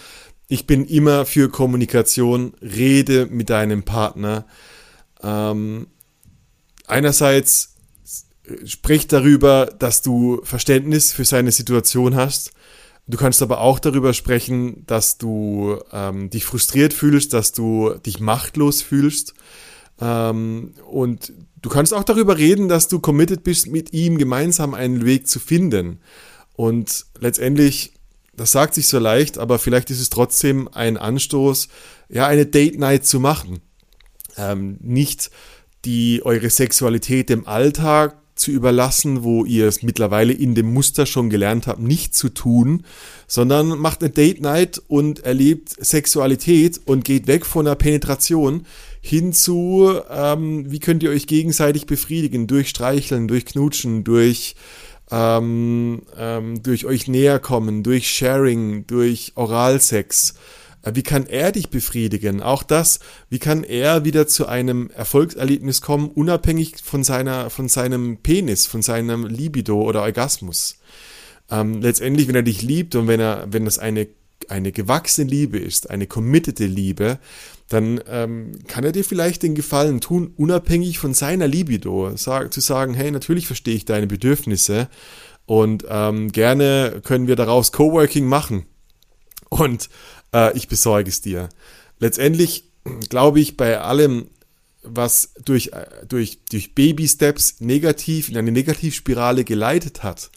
ich 0.47 0.65
bin 0.65 0.86
immer 0.86 1.25
für 1.25 1.49
Kommunikation, 1.49 2.54
rede 2.62 3.28
mit 3.28 3.52
deinem 3.52 3.84
Partner. 3.84 4.47
Ähm, 5.21 5.88
einerseits 6.89 7.75
sprich 8.65 9.08
darüber, 9.08 9.67
dass 9.78 10.02
du 10.02 10.41
Verständnis 10.43 11.12
für 11.12 11.25
seine 11.25 11.52
Situation 11.52 12.15
hast. 12.15 12.52
Du 13.08 13.17
kannst 13.17 13.41
aber 13.41 13.62
auch 13.62 13.80
darüber 13.80 14.13
sprechen, 14.13 14.86
dass 14.86 15.17
du 15.17 15.80
ähm, 15.91 16.30
dich 16.30 16.45
frustriert 16.45 16.93
fühlst, 16.93 17.34
dass 17.34 17.52
du 17.52 17.95
dich 18.06 18.19
machtlos 18.19 18.82
fühlst. 18.82 19.34
Ähm, 19.99 20.73
und 20.88 21.34
du 21.62 21.69
kannst 21.69 21.93
auch 21.93 22.04
darüber 22.04 22.38
reden, 22.38 22.67
dass 22.67 22.88
du 22.88 22.99
committed 22.99 23.43
bist, 23.43 23.67
mit 23.67 23.93
ihm 23.93 24.17
gemeinsam 24.17 24.73
einen 24.73 25.06
Weg 25.06 25.28
zu 25.28 25.39
finden. 25.39 25.99
Und 26.54 27.06
letztendlich, 27.19 27.93
das 28.36 28.52
sagt 28.52 28.75
sich 28.75 28.88
so 28.88 28.99
leicht, 28.99 29.38
aber 29.38 29.58
vielleicht 29.58 29.89
ist 29.89 30.02
es 30.02 30.10
trotzdem 30.10 30.67
ein 30.67 30.97
Anstoß, 30.97 31.67
ja, 32.10 32.28
eine 32.28 32.45
Date 32.45 32.78
Night 32.78 33.06
zu 33.06 33.19
machen. 33.19 33.60
Ähm, 34.38 34.78
nicht 34.82 35.32
die 35.85 36.21
eure 36.23 36.49
Sexualität 36.49 37.29
dem 37.29 37.47
Alltag 37.47 38.15
zu 38.35 38.51
überlassen, 38.51 39.23
wo 39.23 39.43
ihr 39.43 39.67
es 39.67 39.83
mittlerweile 39.83 40.31
in 40.31 40.55
dem 40.55 40.73
Muster 40.73 41.05
schon 41.05 41.29
gelernt 41.29 41.67
habt, 41.67 41.81
nicht 41.81 42.15
zu 42.15 42.29
tun, 42.29 42.85
sondern 43.27 43.77
macht 43.77 44.01
eine 44.01 44.11
Date 44.11 44.41
Night 44.41 44.81
und 44.87 45.19
erlebt 45.25 45.69
Sexualität 45.77 46.79
und 46.85 47.03
geht 47.03 47.27
weg 47.27 47.45
von 47.45 47.65
der 47.65 47.75
Penetration 47.75 48.65
hin 49.01 49.33
zu, 49.33 49.93
ähm, 50.09 50.71
wie 50.71 50.79
könnt 50.79 51.03
ihr 51.03 51.09
euch 51.09 51.27
gegenseitig 51.27 51.85
befriedigen, 51.85 52.47
durch 52.47 52.69
Streicheln, 52.69 53.27
durch 53.27 53.45
Knutschen, 53.45 54.05
durch 54.05 54.55
ähm, 55.11 56.03
ähm, 56.17 56.61
durch 56.61 56.85
euch 56.85 57.07
näher 57.07 57.39
kommen, 57.39 57.83
durch 57.83 58.07
Sharing, 58.07 58.85
durch 58.85 59.33
Oralsex. 59.35 60.35
Äh, 60.83 60.91
wie 60.95 61.03
kann 61.03 61.25
er 61.25 61.51
dich 61.51 61.69
befriedigen? 61.69 62.41
Auch 62.41 62.63
das, 62.63 62.99
wie 63.29 63.39
kann 63.39 63.63
er 63.63 64.05
wieder 64.05 64.27
zu 64.27 64.47
einem 64.47 64.89
Erfolgserlebnis 64.91 65.81
kommen, 65.81 66.09
unabhängig 66.09 66.75
von 66.83 67.03
seiner, 67.03 67.49
von 67.49 67.67
seinem 67.67 68.17
Penis, 68.17 68.65
von 68.65 68.81
seinem 68.81 69.25
Libido 69.25 69.81
oder 69.81 70.01
Orgasmus? 70.01 70.77
Ähm, 71.51 71.81
letztendlich, 71.81 72.27
wenn 72.27 72.35
er 72.35 72.43
dich 72.43 72.61
liebt 72.61 72.95
und 72.95 73.07
wenn 73.07 73.19
er, 73.19 73.47
wenn 73.49 73.65
das 73.65 73.79
eine, 73.79 74.07
eine 74.47 74.71
gewachsene 74.71 75.29
Liebe 75.29 75.57
ist, 75.57 75.89
eine 75.89 76.07
committete 76.07 76.65
Liebe, 76.65 77.19
dann 77.69 78.01
ähm, 78.07 78.51
kann 78.67 78.83
er 78.83 78.91
dir 78.91 79.03
vielleicht 79.03 79.43
den 79.43 79.55
Gefallen 79.55 80.01
tun, 80.01 80.33
unabhängig 80.35 80.97
von 80.97 81.13
seiner 81.13 81.47
Libido, 81.47 82.11
sag, 82.15 82.51
zu 82.51 82.61
sagen, 82.61 82.95
hey, 82.95 83.11
natürlich 83.11 83.45
verstehe 83.47 83.75
ich 83.75 83.85
deine 83.85 84.07
Bedürfnisse 84.07 84.89
und 85.45 85.85
ähm, 85.87 86.31
gerne 86.31 87.01
können 87.03 87.27
wir 87.27 87.35
daraus 87.35 87.71
Coworking 87.71 88.25
machen. 88.25 88.65
Und 89.49 89.89
äh, 90.33 90.55
ich 90.57 90.67
besorge 90.67 91.09
es 91.09 91.21
dir. 91.21 91.49
Letztendlich 91.99 92.65
glaube 93.09 93.39
ich 93.39 93.57
bei 93.57 93.79
allem, 93.79 94.29
was 94.83 95.33
durch, 95.43 95.67
äh, 95.73 95.85
durch, 96.07 96.39
durch 96.49 96.73
Baby-Steps 96.75 97.59
negativ 97.59 98.29
in 98.29 98.37
eine 98.37 98.51
Negativspirale 98.51 99.43
geleitet 99.43 100.03
hat, 100.03 100.31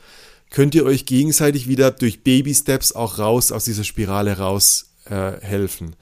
könnt 0.50 0.74
ihr 0.74 0.84
euch 0.84 1.06
gegenseitig 1.06 1.68
wieder 1.68 1.90
durch 1.90 2.22
Baby-Steps 2.22 2.92
auch 2.92 3.18
raus 3.18 3.52
aus 3.52 3.64
dieser 3.64 3.84
Spirale 3.84 4.38
raus 4.38 4.92
äh, 5.06 5.32
helfen. 5.40 5.96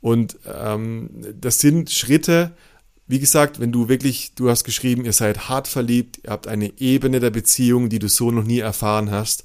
Und 0.00 0.38
ähm, 0.46 1.10
das 1.40 1.58
sind 1.58 1.90
Schritte, 1.90 2.52
wie 3.08 3.18
gesagt, 3.18 3.58
wenn 3.58 3.72
du 3.72 3.88
wirklich, 3.88 4.34
du 4.34 4.50
hast 4.50 4.64
geschrieben, 4.64 5.04
ihr 5.04 5.14
seid 5.14 5.48
hart 5.48 5.66
verliebt, 5.66 6.20
ihr 6.24 6.30
habt 6.30 6.46
eine 6.46 6.78
Ebene 6.78 7.20
der 7.20 7.30
Beziehung, 7.30 7.88
die 7.88 7.98
du 7.98 8.08
so 8.08 8.30
noch 8.30 8.44
nie 8.44 8.58
erfahren 8.58 9.10
hast, 9.10 9.44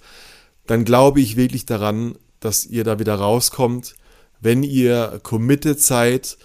dann 0.68 0.86
glaube 0.86 1.22
ich 1.22 1.38
wirklich 1.38 1.66
daran, 1.66 2.16
dass 2.46 2.66
ihr 2.66 2.84
da 2.84 3.00
wieder 3.00 3.16
rauskommt, 3.16 3.96
wenn 4.42 4.64
ihr 4.64 5.20
committed 5.24 5.80
seid, 5.80 6.38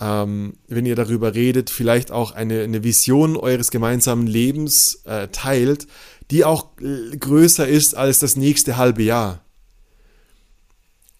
ähm, 0.00 0.54
wenn 0.68 0.86
ihr 0.86 0.96
darüber 0.96 1.34
redet, 1.34 1.70
vielleicht 1.70 2.10
auch 2.10 2.32
eine, 2.32 2.62
eine 2.62 2.84
Vision 2.84 3.36
eures 3.36 3.70
gemeinsamen 3.70 4.26
Lebens 4.26 5.02
äh, 5.04 5.28
teilt, 5.28 5.86
die 6.30 6.44
auch 6.44 6.70
äh, 6.80 7.16
größer 7.16 7.66
ist 7.66 7.94
als 7.94 8.18
das 8.18 8.36
nächste 8.36 8.76
halbe 8.76 9.02
Jahr. 9.02 9.44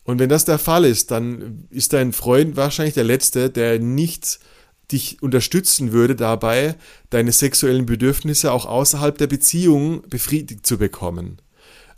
Und 0.04 0.18
wenn 0.18 0.28
das 0.28 0.44
der 0.44 0.58
Fall 0.58 0.84
ist, 0.84 1.10
dann 1.10 1.66
ist 1.70 1.92
dein 1.92 2.12
Freund 2.12 2.56
wahrscheinlich 2.56 2.94
der 2.94 3.04
Letzte, 3.04 3.50
der 3.50 3.78
nicht 3.80 4.38
dich 4.92 5.20
unterstützen 5.20 5.90
würde 5.90 6.14
dabei, 6.14 6.76
deine 7.10 7.32
sexuellen 7.32 7.86
Bedürfnisse 7.86 8.52
auch 8.52 8.66
außerhalb 8.66 9.18
der 9.18 9.26
Beziehung 9.26 10.02
befriedigt 10.08 10.64
zu 10.64 10.78
bekommen. 10.78 11.40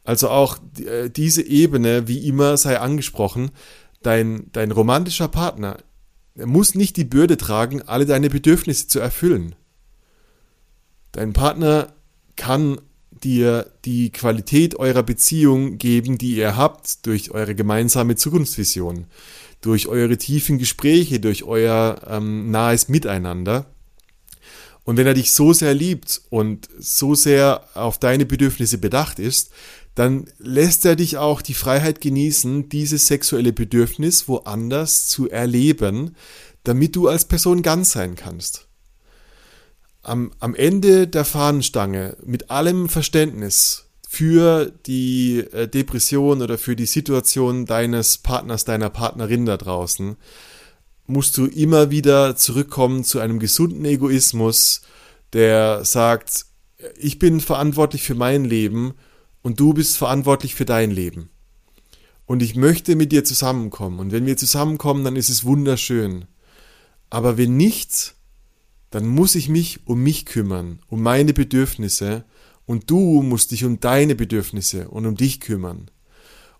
Also 0.04 0.30
auch 0.30 0.58
äh, 0.78 1.10
diese 1.10 1.42
Ebene, 1.42 2.08
wie 2.08 2.26
immer, 2.26 2.56
sei 2.56 2.78
angesprochen. 2.78 3.50
Dein, 4.02 4.46
dein 4.52 4.70
romantischer 4.70 5.28
Partner 5.28 5.78
muss 6.34 6.74
nicht 6.74 6.96
die 6.96 7.04
Bürde 7.04 7.36
tragen, 7.36 7.82
alle 7.82 8.06
deine 8.06 8.30
Bedürfnisse 8.30 8.86
zu 8.86 9.00
erfüllen. 9.00 9.54
Dein 11.12 11.32
Partner 11.32 11.92
kann 12.36 12.80
dir 13.24 13.70
die 13.84 14.10
Qualität 14.10 14.76
eurer 14.76 15.02
Beziehung 15.02 15.78
geben, 15.78 16.18
die 16.18 16.36
ihr 16.36 16.56
habt 16.56 17.04
durch 17.06 17.32
eure 17.32 17.54
gemeinsame 17.54 18.14
Zukunftsvision. 18.16 19.06
durch 19.60 19.88
eure 19.88 20.16
tiefen 20.16 20.58
Gespräche, 20.58 21.18
durch 21.18 21.42
euer 21.42 22.00
ähm, 22.08 22.50
nahes 22.50 22.88
Miteinander. 22.88 23.66
Und 24.84 24.96
wenn 24.96 25.06
er 25.06 25.14
dich 25.14 25.32
so 25.32 25.52
sehr 25.52 25.74
liebt 25.74 26.22
und 26.30 26.68
so 26.78 27.14
sehr 27.14 27.64
auf 27.74 27.98
deine 27.98 28.24
Bedürfnisse 28.24 28.78
bedacht 28.78 29.18
ist, 29.18 29.50
dann 29.98 30.26
lässt 30.38 30.84
er 30.84 30.94
dich 30.94 31.16
auch 31.16 31.42
die 31.42 31.54
Freiheit 31.54 32.00
genießen, 32.00 32.68
dieses 32.68 33.08
sexuelle 33.08 33.52
Bedürfnis 33.52 34.28
woanders 34.28 35.08
zu 35.08 35.28
erleben, 35.28 36.14
damit 36.62 36.94
du 36.94 37.08
als 37.08 37.24
Person 37.24 37.62
ganz 37.62 37.90
sein 37.90 38.14
kannst. 38.14 38.68
Am, 40.02 40.30
am 40.38 40.54
Ende 40.54 41.08
der 41.08 41.24
Fahnenstange 41.24 42.16
mit 42.24 42.48
allem 42.48 42.88
Verständnis 42.88 43.86
für 44.08 44.72
die 44.86 45.40
äh, 45.40 45.66
Depression 45.66 46.42
oder 46.42 46.58
für 46.58 46.76
die 46.76 46.86
Situation 46.86 47.66
deines 47.66 48.18
Partners, 48.18 48.64
deiner 48.64 48.90
Partnerin 48.90 49.46
da 49.46 49.56
draußen, 49.56 50.16
musst 51.08 51.36
du 51.36 51.46
immer 51.46 51.90
wieder 51.90 52.36
zurückkommen 52.36 53.02
zu 53.02 53.18
einem 53.18 53.40
gesunden 53.40 53.84
Egoismus, 53.84 54.82
der 55.32 55.84
sagt, 55.84 56.46
ich 56.96 57.18
bin 57.18 57.40
verantwortlich 57.40 58.04
für 58.04 58.14
mein 58.14 58.44
Leben 58.44 58.94
und 59.42 59.60
du 59.60 59.72
bist 59.72 59.96
verantwortlich 59.96 60.54
für 60.54 60.64
dein 60.64 60.90
Leben. 60.90 61.30
Und 62.26 62.42
ich 62.42 62.56
möchte 62.56 62.94
mit 62.94 63.10
dir 63.10 63.24
zusammenkommen. 63.24 63.98
Und 63.98 64.12
wenn 64.12 64.26
wir 64.26 64.36
zusammenkommen, 64.36 65.02
dann 65.02 65.16
ist 65.16 65.30
es 65.30 65.44
wunderschön. 65.44 66.26
Aber 67.08 67.38
wenn 67.38 67.56
nicht, 67.56 68.14
dann 68.90 69.06
muss 69.06 69.34
ich 69.34 69.48
mich 69.48 69.86
um 69.86 70.02
mich 70.02 70.26
kümmern, 70.26 70.80
um 70.88 71.02
meine 71.02 71.32
Bedürfnisse. 71.32 72.24
Und 72.66 72.90
du 72.90 73.22
musst 73.22 73.50
dich 73.50 73.64
um 73.64 73.80
deine 73.80 74.14
Bedürfnisse 74.14 74.88
und 74.88 75.06
um 75.06 75.14
dich 75.14 75.40
kümmern. 75.40 75.90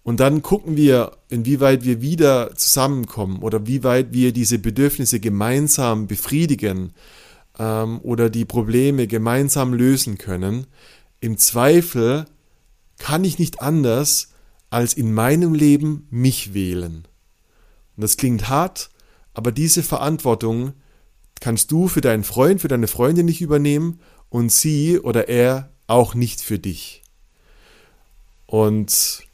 Und 0.03 0.21
dann 0.21 0.41
gucken 0.41 0.75
wir, 0.75 1.19
inwieweit 1.29 1.85
wir 1.85 2.01
wieder 2.01 2.55
zusammenkommen 2.55 3.43
oder 3.43 3.67
wie 3.67 3.85
weit 3.85 4.15
wir 4.15 4.33
diese 4.33 4.59
Bedürfnisse 4.59 5.21
gemeinsam 5.21 6.07
befriedigen 6.07 6.95
ähm, 7.59 8.01
oder 8.03 8.31
die 8.31 8.47
Probleme 8.47 9.07
gemeinsam 9.07 9.75
lösen 9.75 10.17
können. 10.17 10.67
Im 11.21 11.37
Zweifel 11.37 12.25
kann 12.99 13.25
ich 13.25 13.39
nicht 13.39 13.61
anders, 13.61 14.29
als 14.71 14.95
in 14.95 15.13
meinem 15.13 15.55
Leben 15.55 16.07
mich 16.11 16.53
wählen. 16.55 17.07
Und 17.97 18.03
das 18.03 18.17
klingt 18.17 18.49
hart, 18.49 18.91
aber 19.35 19.53
diese 19.53 19.83
Verantwortung 19.83 20.73
kannst 21.41 21.71
du 21.71 21.89
für 21.89 22.01
deinen 22.01 22.25
Freund, 22.25 22.61
für 22.61 22.69
deine 22.69 22.89
Freundin 22.89 23.27
nicht 23.27 23.41
übernehmen 23.41 24.01
und 24.29 24.53
sie 24.53 24.99
oder 24.99 25.29
er 25.29 25.71
auch 25.87 26.15
nicht 26.15 26.41
für 26.41 26.59
dich. 26.59 27.03
Und 28.47 29.27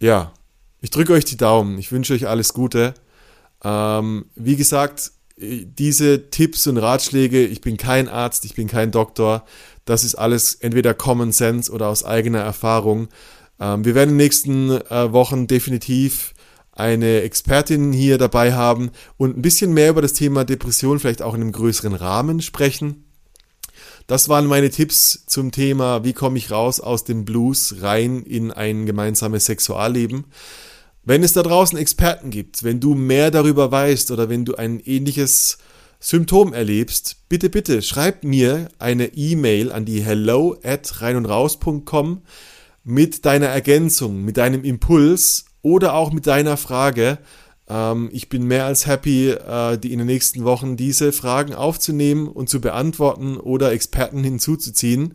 ja, 0.00 0.32
ich 0.80 0.90
drücke 0.90 1.12
euch 1.12 1.24
die 1.24 1.36
Daumen. 1.36 1.78
Ich 1.78 1.90
wünsche 1.90 2.14
euch 2.14 2.28
alles 2.28 2.52
Gute. 2.52 2.94
Ähm, 3.64 4.26
wie 4.34 4.56
gesagt, 4.56 5.12
diese 5.36 6.30
Tipps 6.30 6.66
und 6.66 6.78
Ratschläge, 6.78 7.44
ich 7.44 7.60
bin 7.60 7.76
kein 7.76 8.08
Arzt, 8.08 8.44
ich 8.44 8.54
bin 8.54 8.68
kein 8.68 8.90
Doktor, 8.90 9.44
das 9.84 10.02
ist 10.02 10.14
alles 10.14 10.54
entweder 10.54 10.94
Common 10.94 11.32
Sense 11.32 11.70
oder 11.70 11.88
aus 11.88 12.04
eigener 12.04 12.40
Erfahrung. 12.40 13.08
Ähm, 13.60 13.84
wir 13.84 13.94
werden 13.94 14.10
in 14.10 14.18
den 14.18 14.24
nächsten 14.24 14.70
äh, 14.70 15.12
Wochen 15.12 15.46
definitiv 15.46 16.32
eine 16.72 17.22
Expertin 17.22 17.92
hier 17.92 18.18
dabei 18.18 18.54
haben 18.54 18.90
und 19.16 19.36
ein 19.36 19.42
bisschen 19.42 19.72
mehr 19.72 19.90
über 19.90 20.02
das 20.02 20.12
Thema 20.12 20.44
Depression, 20.44 20.98
vielleicht 20.98 21.22
auch 21.22 21.34
in 21.34 21.40
einem 21.40 21.52
größeren 21.52 21.94
Rahmen 21.94 22.42
sprechen. 22.42 23.04
Das 24.06 24.28
waren 24.28 24.46
meine 24.46 24.70
Tipps 24.70 25.24
zum 25.26 25.52
Thema, 25.52 26.04
wie 26.04 26.12
komme 26.12 26.38
ich 26.38 26.50
raus 26.50 26.80
aus 26.80 27.04
dem 27.04 27.24
Blues 27.24 27.76
rein 27.80 28.22
in 28.22 28.52
ein 28.52 28.86
gemeinsames 28.86 29.46
Sexualleben. 29.46 30.26
Wenn 31.08 31.22
es 31.22 31.32
da 31.32 31.44
draußen 31.44 31.78
Experten 31.78 32.30
gibt, 32.30 32.64
wenn 32.64 32.80
du 32.80 32.96
mehr 32.96 33.30
darüber 33.30 33.70
weißt 33.70 34.10
oder 34.10 34.28
wenn 34.28 34.44
du 34.44 34.56
ein 34.56 34.80
ähnliches 34.80 35.58
Symptom 36.00 36.52
erlebst, 36.52 37.28
bitte, 37.28 37.48
bitte 37.48 37.80
schreib 37.80 38.24
mir 38.24 38.68
eine 38.80 39.14
E-Mail 39.14 39.70
an 39.70 39.84
die 39.84 40.02
hello 40.02 40.56
at 40.64 41.00
reinundraus.com 41.00 42.22
mit 42.82 43.24
deiner 43.24 43.46
Ergänzung, 43.46 44.24
mit 44.24 44.36
deinem 44.36 44.64
Impuls 44.64 45.44
oder 45.62 45.94
auch 45.94 46.12
mit 46.12 46.26
deiner 46.26 46.56
Frage. 46.56 47.18
Ähm, 47.68 48.10
ich 48.12 48.28
bin 48.28 48.42
mehr 48.42 48.64
als 48.64 48.88
happy, 48.88 49.30
äh, 49.30 49.78
die 49.78 49.92
in 49.92 50.00
den 50.00 50.08
nächsten 50.08 50.42
Wochen 50.42 50.76
diese 50.76 51.12
Fragen 51.12 51.54
aufzunehmen 51.54 52.26
und 52.26 52.48
zu 52.48 52.60
beantworten 52.60 53.36
oder 53.36 53.70
Experten 53.70 54.24
hinzuzuziehen. 54.24 55.14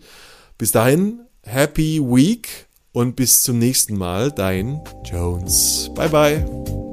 Bis 0.57 0.71
dahin, 0.71 1.19
happy 1.43 1.99
week 1.99 2.69
und 2.93 3.15
bis 3.15 3.43
zum 3.43 3.59
nächsten 3.59 3.97
Mal, 3.97 4.31
dein 4.31 4.81
Jones. 5.03 5.91
Bye 5.95 6.09
bye. 6.09 6.90